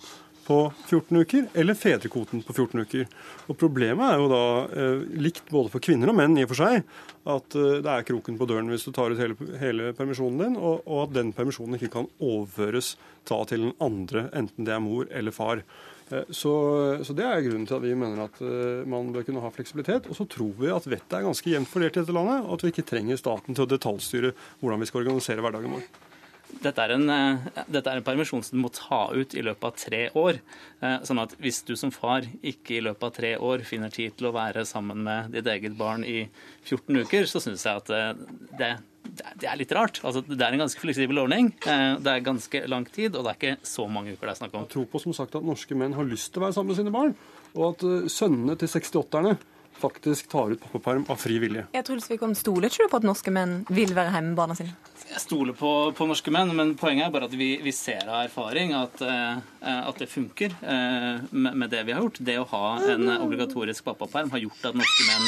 [0.47, 3.07] på 14 uker eller fedrekvoten på 14 uker.
[3.51, 6.61] Og Problemet er jo da eh, likt både for kvinner og menn i og for
[6.61, 6.87] seg,
[7.27, 10.55] at eh, det er kroken på døren hvis du tar ut hele, hele permisjonen din,
[10.55, 12.95] og, og at den permisjonen ikke kan overføres
[13.27, 15.65] ta til den andre, enten det er mor eller far.
[16.11, 16.53] Eh, Så,
[17.03, 20.07] så Det er grunnen til at vi mener at eh, man bør kunne ha fleksibilitet.
[20.07, 22.63] Og så tror vi at vettet er ganske jevnt fordelt i dette landet, og at
[22.65, 25.87] vi ikke trenger staten til å detaljstyre hvordan vi skal organisere hverdagen vår.
[26.63, 29.63] Dette er, en, eh, dette er en permisjon som du må ta ut i løpet
[29.67, 30.39] av tre år.
[30.81, 34.15] Eh, Sånn at hvis du som far ikke i løpet av tre år finner tid
[34.17, 36.23] til å være sammen med ditt eget barn i
[36.65, 38.13] 14 uker, så syns jeg at eh,
[38.57, 38.71] det,
[39.43, 39.99] det er litt rart.
[40.03, 41.51] Altså, det er en ganske fleksibel ordning.
[41.67, 44.41] Eh, Det er ganske lang tid, og det er ikke så mange uker det er
[44.41, 44.65] snakk om.
[44.65, 46.79] Jeg tror på som sagt at norske menn har lyst til å være sammen med
[46.81, 47.13] sine barn,
[47.53, 49.37] og at sønnene til 68-erne
[49.77, 51.67] faktisk tar ut pappaperm av fri vilje.
[51.75, 54.55] Jeg tror Svikholm stoler ikke du på at norske menn vil være hjemme med barna
[54.57, 54.73] sine?
[55.07, 58.25] Jeg stoler på, på norske menn, men poenget er bare at vi, vi ser av
[58.25, 62.19] erfaring at, eh, at det funker eh, med, med det vi har gjort.
[62.27, 65.25] Det å ha en obligatorisk pappaperm har gjort at norske menn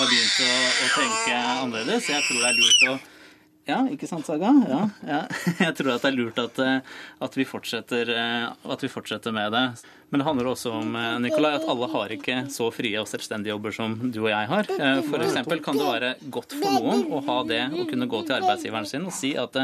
[0.00, 2.10] har begynt å, å tenke annerledes.
[2.10, 2.98] Jeg tror det er lurt å
[3.68, 4.50] ja, ikke sant, Saga?
[4.68, 5.22] Ja, ja.
[5.66, 8.44] Jeg tror at det er lurt at, eh, at, vi eh,
[8.74, 9.64] at vi fortsetter med det.
[10.10, 13.52] Men det handler også om eh, Nikolai, at alle har ikke så frie og selvstendige
[13.52, 14.70] jobber som du og jeg har.
[15.04, 15.38] F.eks.
[15.62, 19.06] Kan det være godt for noen å ha det å kunne gå til arbeidsgiveren sin
[19.06, 19.60] og si at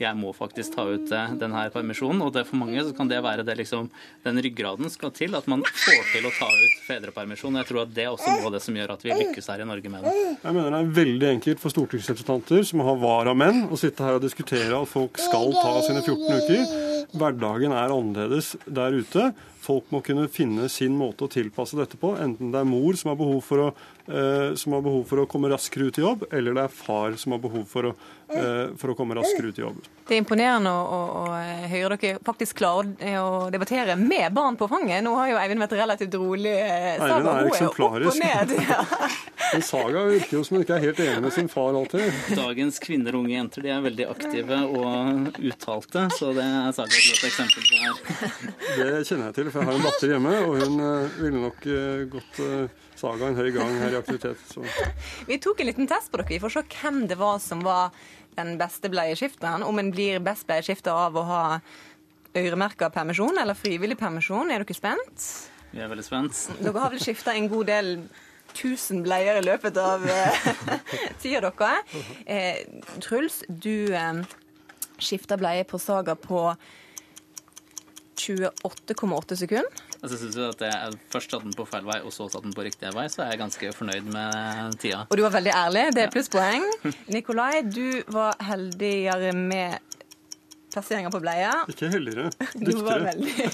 [0.00, 2.24] jeg må faktisk ta ut denne permisjonen.
[2.26, 3.86] Og for mange kan det være det liksom,
[4.24, 7.60] den ryggraden skal til, at man får til å ta ut fedrepermisjon.
[7.60, 9.62] Jeg tror at det er også noe av det som gjør at vi lykkes her
[9.62, 10.16] i Norge med det.
[10.42, 12.98] Jeg mener det er veldig enkelt for stortingsrepresentanter som har
[13.34, 17.08] varamenn, å sitte her og diskutere at folk skal ta sine 14 uker.
[17.14, 19.32] Hverdagen er annerledes der ute.
[19.64, 23.12] Folk må kunne finne sin måte å tilpasse dette på, enten det er mor som
[23.12, 23.68] har behov for å,
[24.06, 27.32] som har behov for å komme raskere ut i jobb, eller det er far som
[27.32, 27.92] har behov for å,
[28.28, 29.78] eh, for å komme raskere ut i jobb.
[30.04, 34.68] Det er imponerende å, å, å høre dere faktisk klare å debattere med barn på
[34.68, 35.00] fanget.
[35.06, 36.52] Nå har jo Eivind vært relativt rolig.
[36.52, 38.20] eh, Saga, Eivind er eksemplarisk.
[38.20, 38.52] ned.
[38.68, 38.84] Ja.
[39.54, 42.20] Men Saga virker jo som hun ikke er helt enig med sin far alltid.
[42.36, 46.92] Dagens kvinner og unge jenter de er veldig aktive og uttalte, så det er Saga
[46.92, 47.94] et godt eksempel på her.
[48.74, 50.80] Det kjenner jeg til, for jeg har en datter hjemme, og hun
[51.22, 54.44] ville nok uh, saga en høy gang her i aktivitet.
[54.50, 54.64] Så.
[55.30, 57.94] Vi tok en liten test på dere for å se hvem det var som var
[58.34, 59.64] den beste bleieskifteren.
[59.66, 61.42] Om en blir best bleieskifter av å ha
[62.34, 64.50] øremerka permisjon eller frivillig permisjon.
[64.50, 65.26] Er dere spent?
[65.74, 66.46] Vi er veldig spent.
[66.62, 67.90] Dere har vel skifta en god del
[68.54, 70.48] tusen bleier i løpet av eh,
[71.22, 71.94] tida deres.
[72.26, 72.62] Eh,
[73.02, 74.22] Truls, du eh,
[75.02, 76.46] skifta bleie på Saga på
[78.32, 79.82] 28,8 sekunder.
[80.00, 82.56] Altså, synes du at jeg først satte den på feil vei, og så satte den
[82.56, 85.04] på riktig vei, så er jeg ganske fornøyd med tida.
[85.08, 85.84] Og du var veldig ærlig.
[85.96, 86.64] Det er plusspoeng.
[87.16, 89.93] Nikolai, du var heldigere med
[90.74, 91.52] plasseringer på bleia.
[91.70, 92.30] Ikke heldigere.
[92.54, 93.48] Du var veldig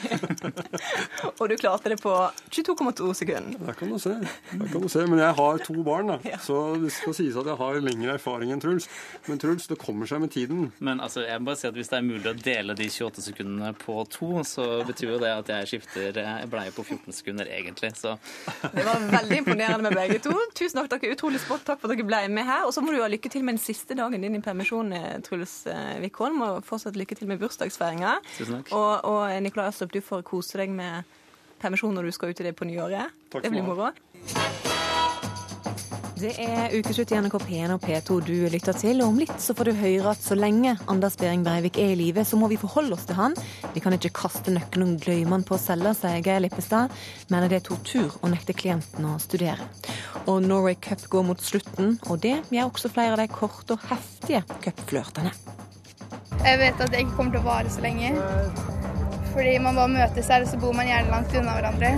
[1.40, 2.12] Og du klarte det på
[2.50, 3.58] 22,2 sekunder.
[3.66, 4.14] Der kan du se.
[4.52, 5.04] Der kan du se.
[5.06, 6.36] Men jeg har to barn, da.
[6.48, 8.88] så det skal sies at jeg har lengre erfaring enn Truls.
[9.28, 10.70] Men Truls, det kommer seg med tiden.
[10.78, 13.26] Men altså, jeg må bare si at hvis det er mulig å dele de 28
[13.30, 17.92] sekundene på to, så betyr jo det at jeg skifter bleie på 14 sekunder, egentlig.
[17.98, 18.16] Så
[18.76, 20.34] Det var veldig imponerende med begge to.
[20.56, 21.64] Tusen takk, dere er utrolig spott.
[21.68, 22.66] Takk for at dere ble med her.
[22.68, 24.94] Og så må du ha lykke til med den siste dagen din i permisjon,
[25.26, 25.62] Truls
[26.02, 26.42] Wickholm.
[26.46, 28.18] Og fortsatt lykke til med bursdagsfeiringa.
[28.70, 31.08] Og, og Nikolai Astrup, du får kose deg med
[31.60, 33.16] permisjon når du skal ut i det på nyåret.
[33.32, 33.90] Takk det blir moro.
[36.20, 39.54] Det er ukeslutt i NRK P1 og P2 du lytter til, og om litt så
[39.56, 42.58] får du høre at så lenge Anders Behring Breivik er i live, så må vi
[42.60, 43.36] forholde oss til han.
[43.72, 46.92] Vi kan ikke kaste nøkkelen og glemme han på cella, sier Geir Lippestad.
[47.32, 49.64] Mener det er tortur å nekte klienten å studere.
[50.26, 53.88] Og Norway Cup går mot slutten, og det gjør også flere av de korte og
[53.88, 55.32] heftige cupflørtene.
[56.40, 58.14] Jeg vet at det ikke kommer til å vare så lenge.
[59.34, 61.90] Fordi man bare møtes her, og så bor man gjerne langt unna hverandre.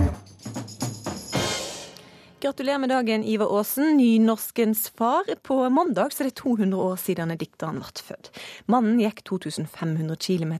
[2.43, 5.23] Gratulerer med dagen, Ivar Aasen, nynorskens far.
[5.41, 8.27] På mandag så er det 200 år siden dikteren ble født.
[8.67, 10.51] Mannen gikk 2500 km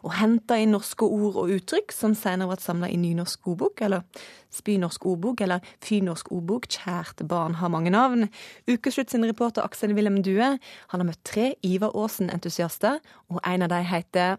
[0.00, 4.24] og henta inn norske ord og uttrykk som senere ble samla i Nynorsk ordbok, eller
[4.48, 6.70] Spynorsk ordbok, eller Fynorsk ordbok.
[6.72, 8.30] Kjært barn har mange navn.
[8.64, 13.74] Ukeslutt sin reporter Aksel Wilhelm Due han har møtt tre Ivar Aasen-entusiaster, og en av
[13.74, 14.38] dem heter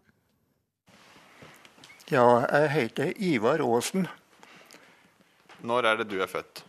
[2.10, 4.10] Ja, jeg heter Ivar Aasen.
[5.62, 6.64] Når er det du er født?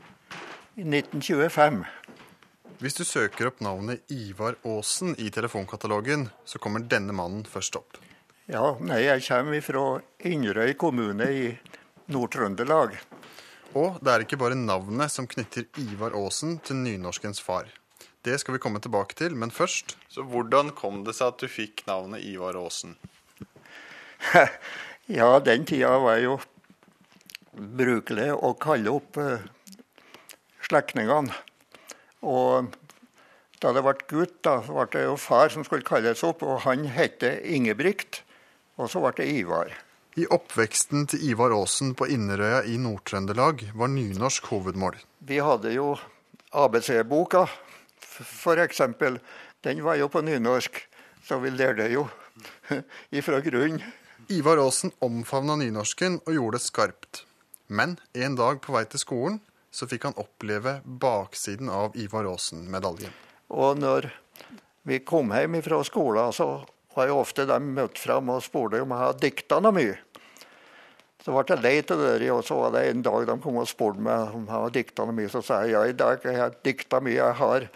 [0.78, 1.80] I 1925.
[2.78, 7.98] Hvis du søker opp navnet Ivar Aasen i telefonkatalogen, så kommer denne mannen først opp.
[8.46, 9.82] Ja, nei, jeg kommer fra
[10.30, 11.48] Inderøy kommune i
[12.14, 12.94] Nord-Trøndelag.
[13.74, 17.66] Og det er ikke bare navnet som knytter Ivar Aasen til nynorskens far.
[18.22, 21.50] Det skal vi komme tilbake til, men først Så hvordan kom det seg at du
[21.50, 22.94] fikk navnet Ivar Aasen?
[25.18, 26.38] ja, den tida var jo
[27.58, 29.42] brukelig å kalle opp uh,
[30.68, 31.34] slektningene.
[32.22, 32.72] Og
[33.62, 36.86] da det ble gutt, da ble det jo far som skulle kalles opp, og han
[36.94, 38.22] het Ingebrigt.
[38.78, 39.72] Og så ble det Ivar.
[40.18, 44.96] I oppveksten til Ivar Aasen på Inderøya i Nord-Trøndelag var nynorsk hovedmål.
[45.26, 45.92] Vi hadde jo
[46.54, 47.44] ABC-boka,
[48.02, 48.82] f.eks.
[49.62, 50.80] Den var jo på nynorsk,
[51.26, 52.06] så vi lærte jo
[53.18, 53.82] ifra grunn.
[54.30, 57.22] Ivar Aasen omfavna nynorsken og gjorde det skarpt.
[57.68, 59.38] Men en dag på vei til skolen
[59.70, 63.12] så fikk han oppleve baksiden av Ivar Aasen-medaljen.
[63.48, 64.10] Og når
[64.88, 66.64] vi kom hjem fra skolen, så
[66.96, 69.96] var jo ofte de møtt fram og spurte om jeg hadde dikta noe mye.
[71.24, 73.68] Så ble jeg lei av det, og så var det en dag de kom og
[73.68, 75.30] spurte meg om jeg hadde dikta noe mye.
[75.32, 77.18] Så sa jeg ja, i dag har jeg dikta mye.
[77.18, 77.68] Jeg har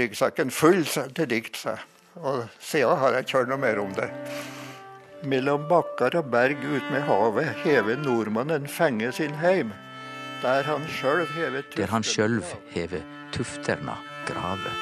[0.00, 1.76] ryggsekken full til dikt, Så.
[2.16, 4.08] Og siden har jeg ikke hørt noe mer om det.
[5.28, 9.74] Mellom bakker og berg ut med havet hever nordmannen fenge sin heim.
[10.42, 10.84] Der han
[12.04, 12.44] sjølv
[12.74, 13.94] hever tufterna
[14.28, 14.72] grave,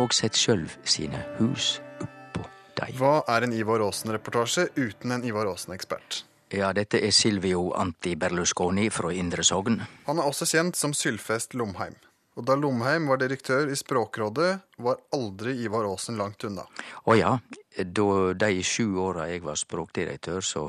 [0.00, 2.46] og sett sjølv sine hus oppå
[2.78, 2.88] dei.
[2.96, 6.22] Hva er en Ivar Aasen-reportasje uten en Ivar Aasen-ekspert?
[6.56, 9.82] Ja, dette er Silvio Anti Berlusconi fra Indre Sogn.
[10.06, 11.98] Han er også kjent som Sylfest Lomheim.
[12.38, 16.64] Og da Lomheim var direktør i Språkrådet, var aldri Ivar Aasen langt unna.
[17.04, 17.36] Å ja,
[17.76, 18.10] da
[18.40, 20.68] de sju åra jeg var språkdirektør, så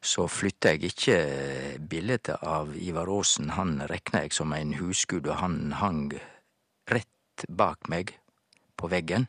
[0.00, 1.16] så flytta jeg ikke
[1.90, 3.52] bildet av Ivar Aasen.
[3.56, 6.06] Han rekna jeg som en husgud, og han hang
[6.88, 8.14] rett bak meg
[8.80, 9.28] på veggen.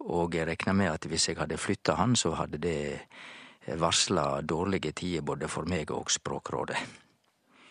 [0.00, 2.80] Og jeg rekna med at hvis jeg hadde flytta han, så hadde det
[3.78, 6.78] varsla dårlige tider både for meg og Språkrådet.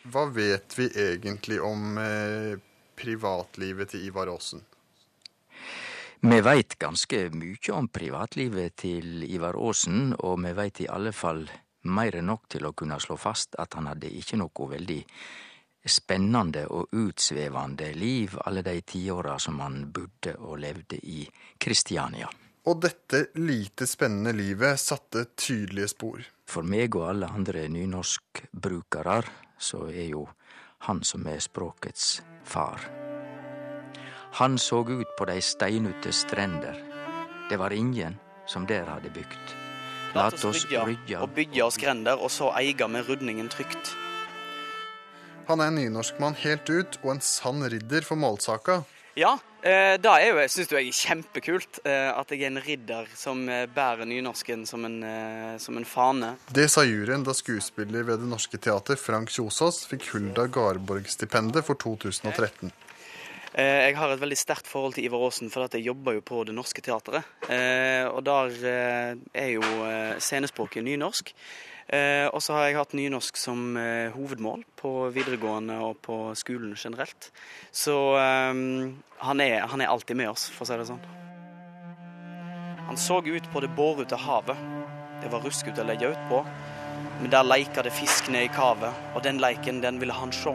[0.09, 2.55] Hva vet vi egentlig om eh,
[2.95, 4.63] privatlivet til Ivar Aasen?
[6.19, 11.45] Vi veit ganske mye om privatlivet til Ivar Aasen, og vi veit i alle fall
[11.83, 14.99] mer enn nok til å kunne slå fast at han hadde ikke noe veldig
[15.89, 21.23] spennende og utsvevende liv alle de tiåra som han bodde og levde i
[21.57, 22.29] Kristiania.
[22.67, 26.19] Og dette lite spennende livet satte tydelige spor.
[26.49, 29.21] For meg og alle andre nynorskbrukere
[29.57, 30.25] så er jo
[30.87, 32.83] han som er språkets far.
[34.39, 36.77] Han så ut på de steinute strender.
[37.49, 39.68] Det var ingen som der hadde bygd.
[40.15, 43.93] Lat oss rygge og bygge oss grender, og så eiga med rudningen trygt.
[45.49, 48.83] Han er en nynorskmann helt ut, og en sann ridder for målsaka.
[49.17, 49.33] Ja,
[49.65, 51.79] eh, det er jo, syns jeg er kjempekult.
[51.83, 54.99] Eh, at jeg er en ridder som eh, bærer nynorsken som en,
[55.59, 56.35] som en fane.
[56.53, 61.81] Det sa juryen da skuespiller ved Det Norske Teater Frank Kjosås fikk Hulda Garborg-stipendet for
[61.81, 62.71] 2013.
[63.49, 66.53] Jeg har et veldig sterkt forhold til Ivar Aasen, for jeg jobber jo på Det
[66.53, 67.25] Norske Teatret.
[68.13, 68.53] Og der
[69.33, 69.63] er jo
[70.21, 71.33] scenespråket nynorsk.
[72.29, 73.73] Og så har jeg hatt nynorsk som
[74.13, 77.31] hovedmål på videregående og på skolen generelt.
[77.73, 81.01] Så han er, han er alltid med oss, for å si det sånn.
[82.85, 84.57] Han så ut på det bårute havet.
[85.23, 86.45] Det var ruskete å legge ut på,
[87.19, 90.53] men der leika det fisk ned i kavet, og den leiken, den ville han sjå.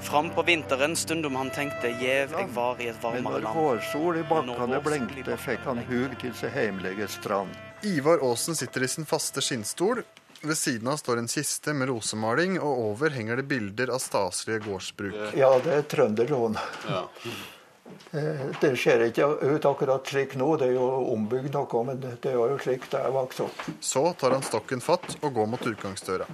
[0.00, 3.44] Fram på vinteren, stundom han tenkte gjev jeg var i et varmere land.
[3.44, 7.52] Men når vårsol i bakkene blengte, fikk han hug til sin heimlige strand.
[7.86, 10.02] Ivar Aasen sitter i sin faste skinnstol.
[10.40, 14.62] Ved siden av står en kiste med rosemaling, og over henger det bilder av staselige
[14.68, 15.16] gårdsbruk.
[15.36, 16.58] Ja, det er trønderlån.
[16.86, 17.04] Ja.
[18.60, 22.54] Det ser ikke ut akkurat slik nå, det er jo ombygd noe, men det var
[22.54, 23.64] jo slik da jeg vokste opp.
[23.80, 26.28] Så tar han stokken fatt og går mot utgangsdøra.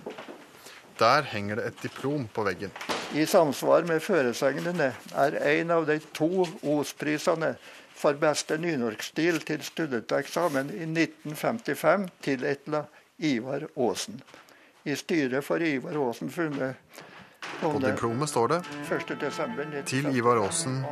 [1.00, 2.74] Der henger det et diplom på veggen.
[3.14, 4.88] I samsvar med føresegnene
[5.22, 7.52] er en av de to Os-prisene
[7.94, 12.80] for beste nynorskstil til studenteksamen i 1955 tildelte
[13.22, 14.18] Ivar Aasen.
[14.82, 16.74] I styret for Ivar Aasen funnet
[17.60, 18.60] På diplomet står det
[19.86, 20.82] 'Til Ivar Aasen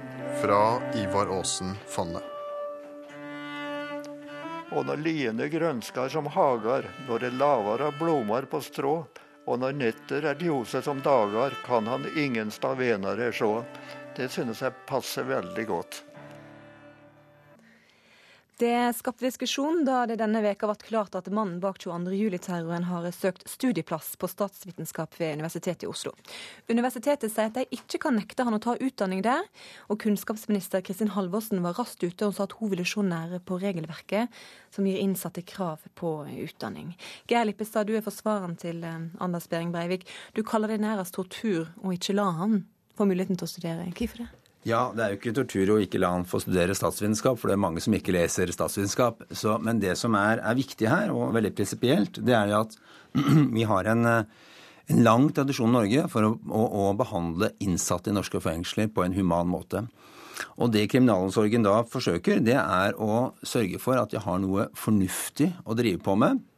[0.43, 2.23] fra Ivar Aasen-fondet'.
[4.73, 9.07] Og når liene grønskar som hagar, når det lavar av blomar på strå,
[9.45, 13.65] og når netter er ljose som dagar, kan han ingen stavenere sjå.
[14.17, 16.03] Det synes jeg passer veldig godt.
[18.63, 22.13] Det skapte diskusjon da det denne veka ble klart at mannen bak 22.
[22.15, 26.13] juli-terroren har søkt studieplass på statsvitenskap ved Universitetet i Oslo.
[26.71, 29.49] Universitetet sier at de ikke kan nekte han å ta utdanning der,
[29.91, 33.59] og kunnskapsminister Kristin Halvorsen var raskt ute og sa at hun ville se nære på
[33.65, 34.31] regelverket
[34.71, 36.13] som gir innsatte krav på
[36.45, 36.93] utdanning.
[37.27, 40.07] Geir Lippestad, du er forsvareren til eh, Anders Behring Breivik.
[40.39, 42.61] Du kaller det nærmest tortur å ikke la han
[42.95, 43.91] få muligheten til å studere.
[43.91, 44.31] Hvorfor det?
[44.63, 47.57] Ja, det er jo ikke tortur å ikke la han få studere statsvitenskap, for det
[47.57, 49.25] er mange som ikke leser statsvitenskap.
[49.65, 52.77] Men det som er, er, viktig her, og veldig prinsipielt, det er jo at
[53.57, 58.15] vi har en, en lang tradisjon i Norge for å, å, å, behandle innsatte i
[58.15, 59.83] norske fengsler på en human måte.
[60.63, 65.51] Og det kriminalomsorgen da forsøker, det er å sørge for at de har noe fornuftig
[65.67, 66.52] å drive på med Eh,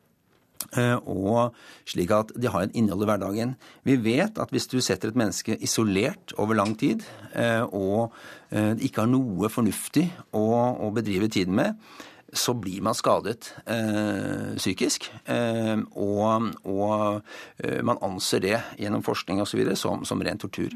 [1.07, 1.55] og
[1.89, 3.55] slik at de har en innhold i hverdagen.
[3.87, 7.05] Vi vet at hvis du setter et menneske isolert over lang tid,
[7.35, 8.15] eh, og
[8.51, 10.45] eh, ikke har noe fornuftig å,
[10.87, 11.79] å bedrive tiden med,
[12.35, 15.07] så blir man skadet eh, psykisk.
[15.31, 17.23] Eh, og, og
[17.63, 19.63] eh, man anser det gjennom forskning osv.
[19.79, 20.75] Som, som ren tortur.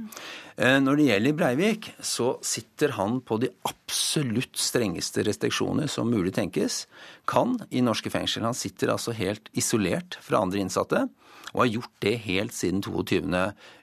[0.57, 6.35] Eh, når det gjelder Breivik, så sitter han på de absolutt strengeste restriksjoner som mulig
[6.39, 6.85] tenkes
[7.29, 8.47] kan i norske fengsel.
[8.47, 11.07] Han sitter altså helt isolert fra andre innsatte.
[11.55, 13.25] Og har gjort det helt siden 22.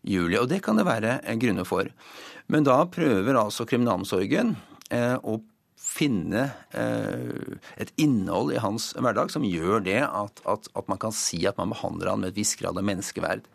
[0.06, 0.38] juli.
[0.38, 1.90] Og det kan det være grunner for.
[2.48, 4.54] Men da prøver altså kriminalomsorgen
[5.26, 5.40] å
[5.96, 11.16] finne eh, et innhold i hans hverdag som gjør det at, at, at, man kan
[11.16, 13.48] si at man behandler han med et visst grad av menneskeverd.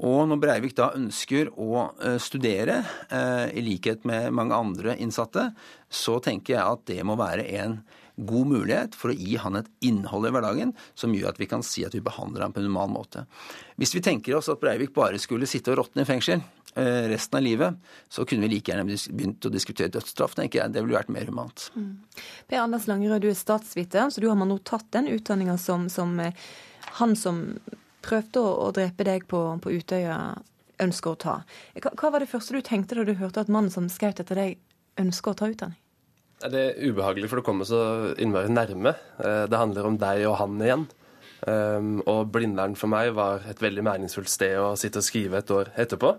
[0.00, 2.80] Og når Breivik da ønsker å eh, studere,
[3.12, 5.50] eh, i likhet med mange andre innsatte,
[5.90, 7.80] så tenker jeg at det må være en
[8.26, 11.64] god mulighet for å gi han et innhold i hverdagen som gjør at vi kan
[11.66, 13.26] si at vi behandler ham på en human måte.
[13.80, 16.44] Hvis vi tenker oss at Breivik bare skulle sitte og råtne i fengsel,
[16.74, 17.74] Eh, resten av livet,
[18.08, 20.72] så kunne vi like gjerne begynt å diskutere dødsstraff, tenker jeg.
[20.72, 21.64] Det ville vært mer humant.
[21.74, 21.96] Mm.
[22.46, 26.14] Per Anders Langerød, du er statsviter, så du har nå tatt den utdanninga som, som,
[26.22, 26.36] eh,
[27.00, 27.58] han som
[28.06, 30.38] prøvde å, å drepe deg på, på, Utøya,
[30.80, 31.36] ønsker å ta.
[31.74, 34.38] Hva, hva, var det første du tenkte da du hørte at mannen som skjøt etter
[34.38, 34.62] deg,
[35.00, 35.80] ønsker å ta utdanning?
[36.40, 37.80] Det er ubehagelig, for det kommer så
[38.20, 38.94] innmari nærme.
[39.20, 40.88] Eh, det handler om deg og han igjen.
[41.40, 45.70] Og Blindern for meg var et veldig meningsfullt sted å sitte og skrive et år
[45.72, 46.10] etterpå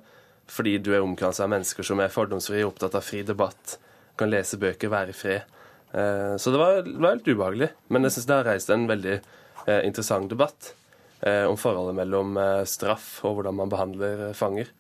[0.50, 3.76] fordi du er omkransa av mennesker som er fordomsfrie, opptatt av fri debatt,
[4.20, 5.54] kan lese bøker, være i fred.
[5.94, 7.70] Eh, så det var, helt ubehagelig.
[7.94, 10.74] Men jeg syns det har reist en veldig eh, interessant debatt
[11.22, 14.72] om forholdet mellom straff og hvordan man behandler fanger.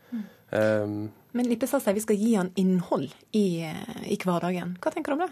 [0.52, 3.64] Um, Men Lippestad sier vi skal gi han innhold i,
[4.04, 4.76] i, hverdagen.
[4.84, 5.32] Hva tenker du om det?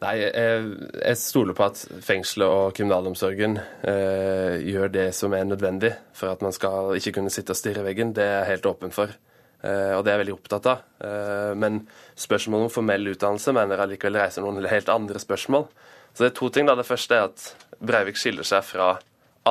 [0.00, 5.90] Nei, jeg, jeg stoler på at fengselet og kriminalomsorgen eh, gjør det som er nødvendig
[6.16, 8.14] for at man skal ikke kunne sitte og stirre i veggen.
[8.16, 9.12] Det er jeg helt åpen for,
[9.60, 10.86] eh, og det er jeg veldig opptatt av.
[11.04, 11.82] Eh, men
[12.16, 15.68] spørsmålet om formell utdannelse mener jeg allikevel reiser noen helt andre spørsmål.
[16.14, 16.72] Så det er to ting.
[16.72, 16.78] da.
[16.80, 18.94] Det første er at Breivik skiller seg fra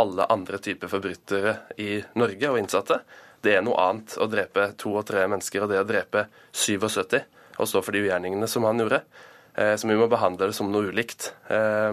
[0.01, 3.03] alle andre typer forbrytere i Norge og innsatte.
[3.43, 7.21] Det er noe annet å drepe to og tre mennesker og det å drepe 77
[7.59, 9.01] og stå for de ugjerningene som han gjorde.
[9.59, 11.33] Eh, så vi må behandle det som noe ulikt.
[11.51, 11.91] Eh,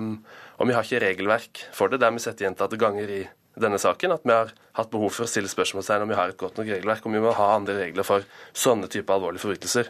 [0.57, 2.01] og vi har ikke regelverk for det.
[2.01, 3.23] Det har vi sett gjentatte ganger i
[3.57, 6.39] denne saken, at vi har hatt behov for å stille spørsmålstegn om vi har et
[6.41, 9.89] godt nok regelverk, og vi må ha andre regler for sånne type alvorlige forbrytelser.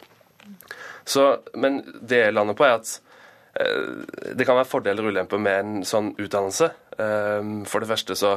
[1.06, 1.24] Så,
[1.58, 2.92] men det jeg lander på, er at
[3.58, 6.72] eh, det kan være fordeler og ulemper med en sånn utdannelse.
[6.96, 8.30] For det første så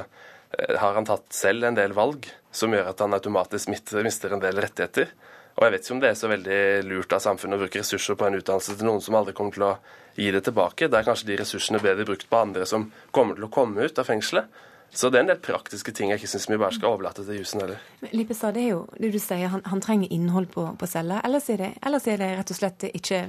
[0.57, 4.61] har han tatt selv en del valg som gjør at han automatisk mister en del
[4.61, 5.11] rettigheter.
[5.59, 8.15] Og jeg vet ikke om det er så veldig lurt av samfunnet å bruke ressurser
[8.17, 9.73] på en utdannelse til noen som aldri kommer til å
[10.15, 10.87] gi det tilbake.
[10.87, 13.99] Da er kanskje de ressursene bedre brukt på andre som kommer til å komme ut
[13.99, 14.47] av fengselet.
[14.89, 17.37] Så det er en del praktiske ting jeg ikke syns vi bare skal overlate til
[17.37, 17.81] jussen heller.
[18.09, 21.19] Lippestad, det er jo det du sier, han, han trenger innhold på, på cella.
[21.27, 23.19] Ellers er, det, ellers er det rett og slett ikke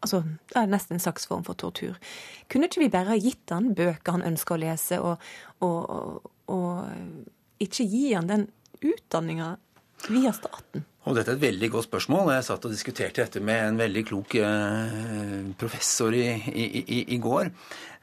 [0.00, 1.98] Altså, det er nesten en slags form for tortur.
[2.48, 5.26] Kunne ikke vi bare ha gitt han bøker han ønsker å lese, og,
[5.60, 8.46] og, og, og ikke gi han den
[8.80, 9.54] utdanninga
[10.08, 10.86] via staten?
[11.08, 12.32] Og Dette er et veldig godt spørsmål.
[12.34, 17.18] Jeg satt og diskuterte dette med en veldig klok eh, professor i, i, i, i
[17.20, 17.48] går.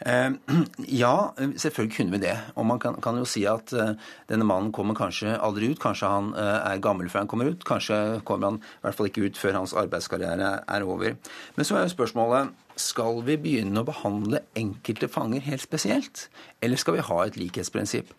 [0.05, 0.29] Eh,
[1.03, 2.35] ja, selvfølgelig kunne vi det.
[2.55, 3.95] Og man kan, kan jo si at eh,
[4.29, 5.81] denne mannen kommer kanskje aldri ut.
[5.81, 7.65] Kanskje han eh, er gammel før han kommer ut.
[7.65, 11.17] Kanskje kommer han i hvert fall ikke ut før hans arbeidskarriere er over.
[11.55, 16.27] Men så er jo spørsmålet skal vi begynne å behandle enkelte fanger helt spesielt?
[16.63, 18.11] Eller skal vi ha et likhetsprinsipp?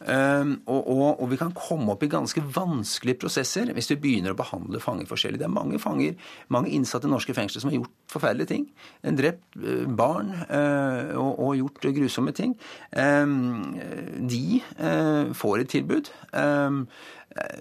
[0.00, 4.34] Um, og, og, og, vi kan komme opp i ganske vanskelige prosesser hvis vi begynner
[4.34, 5.40] å behandle fanger forskjellig.
[5.40, 6.16] Det er mange fanger,
[6.52, 8.66] mange innsatte i norske fengsler som har gjort forferdelige ting.
[9.20, 12.56] Drept uh, barn uh, og, og, gjort grusomme ting.
[12.92, 13.76] Um,
[14.28, 16.12] de uh, får et tilbud.
[16.32, 16.84] Um,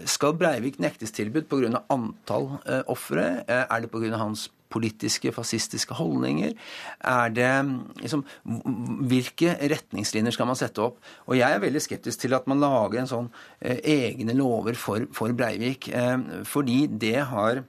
[0.08, 1.82] skal Breivik nektes tilbud pga.
[1.91, 3.43] antall uh, ofre?
[3.47, 4.16] Er det pga.
[4.20, 6.55] hans politiske, fascistiske holdninger?
[6.99, 7.51] Er det
[8.03, 8.26] liksom,
[9.09, 10.99] Hvilke retningslinjer skal man sette opp?
[11.26, 15.07] Og jeg er veldig skeptisk til at man lager en sånn eh, egne lover for,
[15.15, 17.63] for Breivik, eh, fordi det har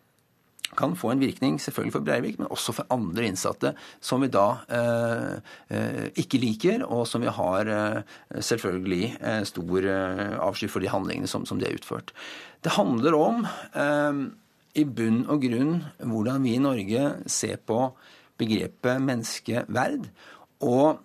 [0.76, 3.72] kan få en virkning selvfølgelig for Breivik, men også for andre innsatte
[4.04, 5.36] som vi da eh,
[5.70, 8.00] eh ikke liker, og som vi har eh,
[8.40, 9.88] selvfølgelig eh, stor
[10.48, 12.12] avsky for de handlingene som, som de har utført.
[12.64, 13.46] Det handler om
[14.76, 17.80] i bunn og grunn hvordan vi i Norge ser på
[18.40, 20.08] begrepet menneskeverd.
[20.64, 21.02] Og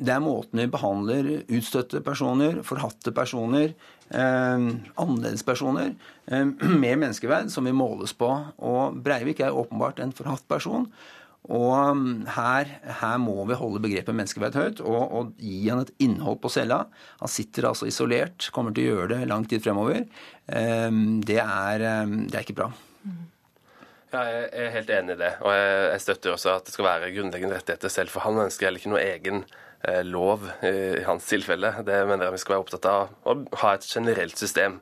[0.00, 3.74] det er måten vi behandler utstøtte personer, forhatte personer,
[4.08, 4.66] eh,
[5.04, 6.44] annerledespersoner eh,
[6.82, 8.30] med menneskeverd som vi måles på.
[8.56, 10.88] Og Breivik er åpenbart en forhatt person.
[11.50, 12.02] Og um,
[12.36, 12.68] her,
[13.00, 16.82] her, må vi holde begrepet menneskeverd høyt og, og, gi han et innhold på cella.
[17.22, 20.04] Han sitter altså isolert, kommer til å gjøre det lang tid fremover.
[20.52, 21.88] Eh, det er,
[22.28, 22.70] det er ikke bra.
[24.10, 25.30] Ja, jeg er helt enig i det.
[25.46, 28.82] Og jeg, støtter også at det skal være grunnleggende rettigheter selv for han ønsker heller
[28.82, 29.44] ikke noe egen
[29.86, 30.72] eh, lov i,
[31.06, 31.70] hans tilfelle.
[31.86, 33.14] Det mener jeg vi skal være opptatt av.
[33.22, 34.80] Å ha et generelt system.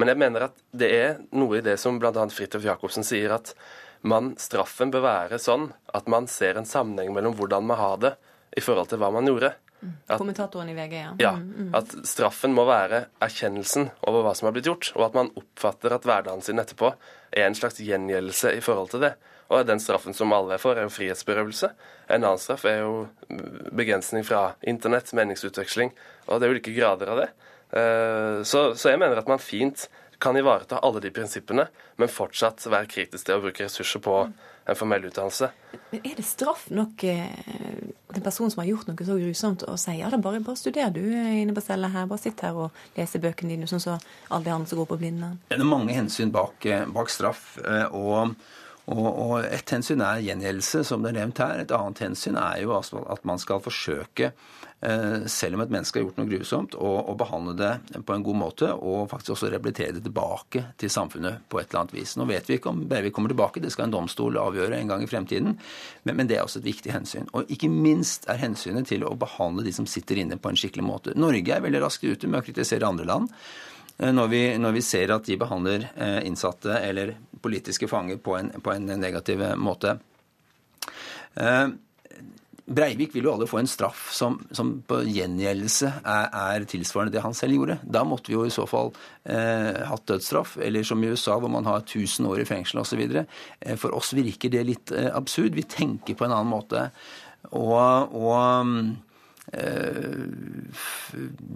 [0.00, 2.24] Men jeg mener at det er noe i det som bl.a.
[2.32, 3.52] Fridtjof Jacobsen sier, at
[4.00, 8.14] man, straffen bør være sånn at man ser en sammenheng mellom hvordan man har det
[8.56, 9.52] i forhold til hva man gjorde.
[9.80, 11.12] At, Kommentatoren i VG, ja.
[11.18, 11.32] ja.
[11.38, 11.74] Mm, mm.
[11.78, 15.94] At straffen må være erkjennelsen over hva som har blitt gjort, og at man oppfatter
[15.96, 16.92] at hverdagen sin etterpå
[17.30, 19.14] er en slags gjengjeldelse i forhold til det.
[19.50, 21.72] Og den straffen som alle er for, er jo frihetsberøvelse.
[22.10, 23.08] En annen straff er jo
[23.74, 25.90] begrensning fra internett, meningsutveksling,
[26.28, 27.30] og det er ulike grader av det.
[27.70, 29.88] Eh, så, så jeg mener at man fint
[30.20, 31.66] kan ivareta alle de prinsippene,
[31.96, 34.20] men fortsatt være kritisk til å bruke ressurser på
[34.70, 35.50] en formell utdannelse.
[35.90, 39.64] Men Er det straff nok at til en person som har gjort noe så grusomt,
[39.70, 42.56] og sier ja, da bare, bare studer du inne på cella her, bare sitt her
[42.58, 45.38] og lese bøkene dine, sånn som så alle de andre som går på Blindern?
[45.50, 47.52] Det er mange hensyn bak, eh, bak straff.
[47.62, 48.34] Eh, og
[48.90, 51.62] og, og Et hensyn er gjengjeldelse, som det er nevnt her.
[51.62, 54.32] Et annet hensyn er jo altså at man skal forsøke
[54.82, 58.38] Eh, selv om et menneske har gjort noe grusomt, å behandle det på en god
[58.40, 62.14] måte, og faktisk også rehabilitere det tilbake til samfunnet på et eller annet vis.
[62.16, 65.04] Nå vet vi ikke om Breivik kommer tilbake, det skal en domstol avgjøre en gang
[65.04, 65.58] i fremtiden,
[66.06, 67.28] men, men, det er også et viktig hensyn.
[67.36, 70.86] Og ikke minst er hensynet til å behandle de som sitter inne, på en skikkelig
[70.86, 71.16] måte.
[71.18, 73.28] Norge er veldig raskt ute med å kritisere andre land.
[74.00, 78.36] Eh, når vi, når vi, ser at de behandler eh, innsatte eller politiske fanger på
[78.40, 79.96] en, på en negativ måte.
[82.70, 87.24] Breivik vil jo alle få en straff som, som på gjengjeldelse er, er, tilsvarende det
[87.24, 87.80] han selv gjorde.
[87.82, 88.92] Da måtte vi jo i så fall
[89.24, 93.02] eh, hatt dødsstraff, eller som i USA hvor man har 1000 år i fengsel osv.
[93.18, 95.58] Eh, for oss virker det litt eh, absurd.
[95.58, 96.86] Vi tenker på en annen måte.
[97.50, 99.09] Og, og Eh,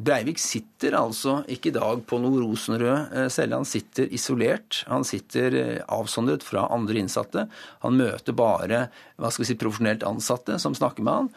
[0.04, 3.54] Breivik sitter altså ikke i dag på noe rosenrød eh, celle.
[3.60, 4.80] Han sitter isolert.
[4.90, 7.46] Han sitter eh, avsondret fra andre innsatte.
[7.84, 8.88] Han møter bare
[9.20, 11.28] hva skal vi si, profesjonelt ansatte som snakker med han.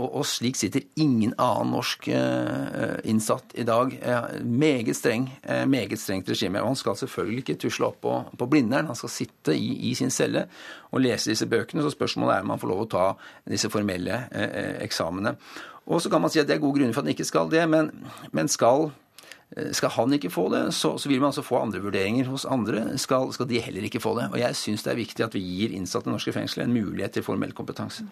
[0.00, 3.92] Og slik sitter ingen annen norsk innsatt i dag.
[4.40, 5.26] Meget streng,
[5.68, 6.62] meget strengt regime.
[6.62, 8.88] Og han skal selvfølgelig ikke tusle opp på, på Blindern.
[8.88, 10.46] Han skal sitte i, i, sin celle
[10.92, 11.82] og lese disse bøkene.
[11.82, 13.04] Så spørsmålet er om man får lov å ta
[13.48, 14.26] disse formelle
[14.84, 15.34] eksamene.
[15.90, 17.50] Og så kan man si at det er gode grunner for at man ikke skal
[17.50, 17.90] det, men,
[18.30, 19.01] men skal Eh,
[19.76, 22.84] skal han ikke få det, så, så, vil man altså få andre vurderinger hos andre.
[23.00, 24.30] Skal, skal de heller ikke få det.
[24.32, 27.18] Og jeg syns det er viktig at vi gir innsatte i norske fengsler en mulighet
[27.18, 28.06] til formell kompetanse.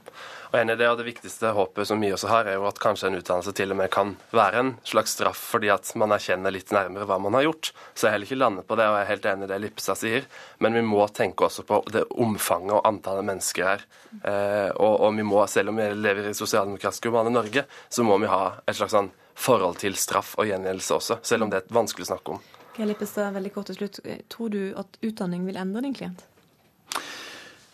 [0.51, 2.81] Og enig i det, og det viktigste håpet som vi også har, er jo at
[2.83, 6.53] kanskje en utdannelse til og med kan være en slags straff fordi at man erkjenner
[6.53, 7.73] litt nærmere hva man har gjort.
[7.95, 9.61] Så jeg har heller ikke landet på det, og jeg er helt enig i det
[9.65, 10.29] Lipsa sier.
[10.61, 13.87] Men vi må tenke også på det omfanget og antallet mennesker her.
[14.21, 18.19] Eh, og, og, vi må, selv om vi lever i sosialdemokratisk urbane Norge, så må
[18.21, 19.11] vi ha et slags sånn
[19.41, 22.43] forhold til straff og gjengjeldelse også, selv om det er vanskelig å snakke om.
[22.81, 23.99] Lippestad, veldig kort til slutt.
[24.33, 26.23] Tror du at utdanning vil endre din klient?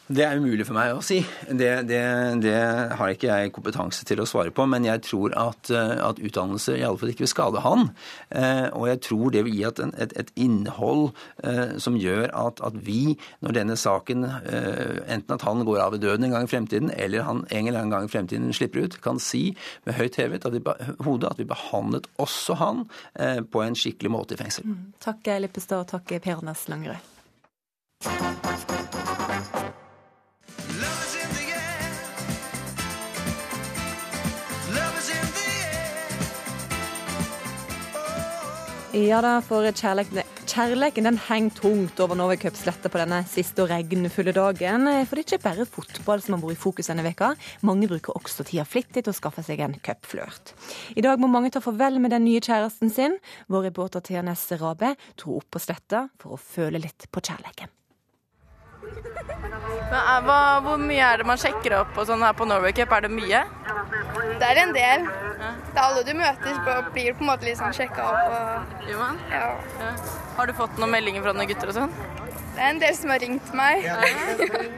[0.07, 1.19] Det er umulig for meg å si.
[1.51, 2.01] Det, det,
[2.45, 2.55] det,
[2.95, 4.63] har ikke jeg kompetanse til å svare på.
[4.71, 7.89] Men jeg tror at, eh, at utdannelse fall ikke vil skade han.
[8.31, 11.09] Eh, og jeg tror det vil gi et, et, et innhold
[11.43, 16.01] eh, som gjør at, at, vi, når denne saken, enten at han går av i
[16.03, 18.99] døden en gang i fremtiden, eller han en eller annen gang i fremtiden slipper ut,
[19.03, 19.57] kan si
[19.89, 20.63] med høyt hevet at vi,
[21.03, 22.85] hodet at vi behandlet også han
[23.51, 24.69] på en skikkelig måte i fengsel.
[24.69, 24.93] Mm.
[25.03, 27.03] Takk Lippestad, og takk Per Næss Langerød.
[38.97, 43.69] Ja da, for kjærleken kjærligheten den henger tungt over Norway Cup-sletta på denne siste og
[43.69, 44.89] regnfulle dagen.
[45.05, 47.35] For det er ikke bare fotball som har vært i fokus denne veka.
[47.67, 50.55] Mange bruker også tida flittig til å skaffe seg en cupflørt.
[50.97, 53.19] I dag må mange ta farvel med den nye kjæresten sin.
[53.53, 57.75] Vår reporter TNS Rabe dro opp på sletta for å føle litt på kjærligheten.
[59.87, 62.93] Men, hva, hvor mye er det man sjekker opp og sånn her på Norway Cup?
[62.97, 63.43] Er det mye?
[64.41, 65.07] Det er en del.
[65.07, 65.51] Ja.
[65.71, 66.61] Det er alle du møter,
[66.95, 68.37] blir på en måte litt sånn sjekka opp.
[68.37, 68.87] Og...
[68.89, 69.21] Gjør man?
[69.31, 69.51] Ja.
[69.83, 69.93] ja.
[70.39, 71.95] Har du fått noen meldinger fra noen gutter og sånn?
[72.57, 73.85] Det er en del som har ringt meg.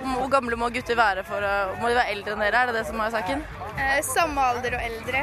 [0.02, 2.62] Hvor gamle må gutter være for å Må de være eldre enn dere?
[2.64, 3.44] Er det det som er saken?
[3.78, 5.22] Eh, samme alder og eldre.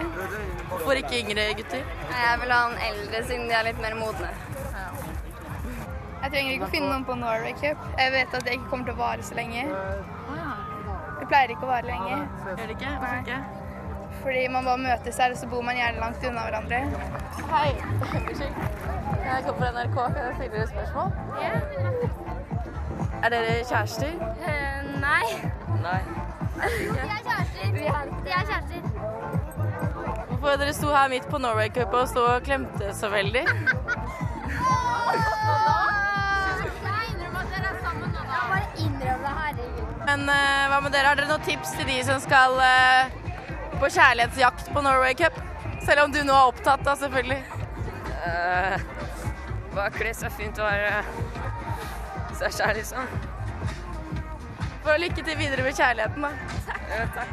[0.69, 1.83] Hvorfor ikke yngre gutter?
[2.15, 4.31] Jeg vil ha en eldre siden de er litt mer modne.
[6.25, 7.77] Jeg trenger ikke å finne noen på Norway Cup.
[7.99, 9.61] Jeg vet at det ikke kommer til å vare så lenge.
[11.19, 12.15] Det pleier ikke å vare lenge.
[12.47, 12.93] Gjør det ikke?
[13.03, 13.37] Hvorfor ikke?
[14.23, 16.79] Fordi man bare møtes her, og så bor man gjerne langt unna hverandre.
[17.51, 17.69] Hei.
[18.17, 18.55] Unnskyld.
[19.27, 19.97] Jeg kommer fra NRK.
[20.01, 21.09] Kan jeg stille dere spørsmål?
[21.43, 21.51] Ja.
[23.21, 24.11] Er dere kjærester?
[24.41, 25.27] Uh, nei.
[25.85, 26.01] Nei.
[26.57, 27.65] Vi er kjærester.
[27.77, 28.09] Vi er
[28.49, 28.81] kjærester.
[30.31, 33.45] Hvorfor dere sto her midt på Norway Cup og så og klemte så veldig?
[40.05, 41.09] Men uh, hva med dere?
[41.09, 43.03] Har dere noen tips til de som skal uh,
[43.79, 45.37] på kjærlighetsjakt på Norway Cup?
[45.85, 47.41] Selv om du nå er opptatt, da, selvfølgelig.
[48.25, 48.75] Uh,
[49.75, 51.03] bare kle seg fint og være
[52.39, 53.03] seg sjæl, liksom.
[54.85, 56.31] For lykke til videre med kjærligheten, da.
[56.93, 57.31] Ja, takk.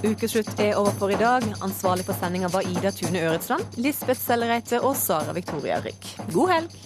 [0.00, 1.44] Ukeslutt er over for i dag.
[1.60, 6.14] Ansvarlig for sendinga var Ida Tune Øretsland, Lisbeth Sellereite og Sara Victoria Rygg.
[6.32, 6.78] God helg!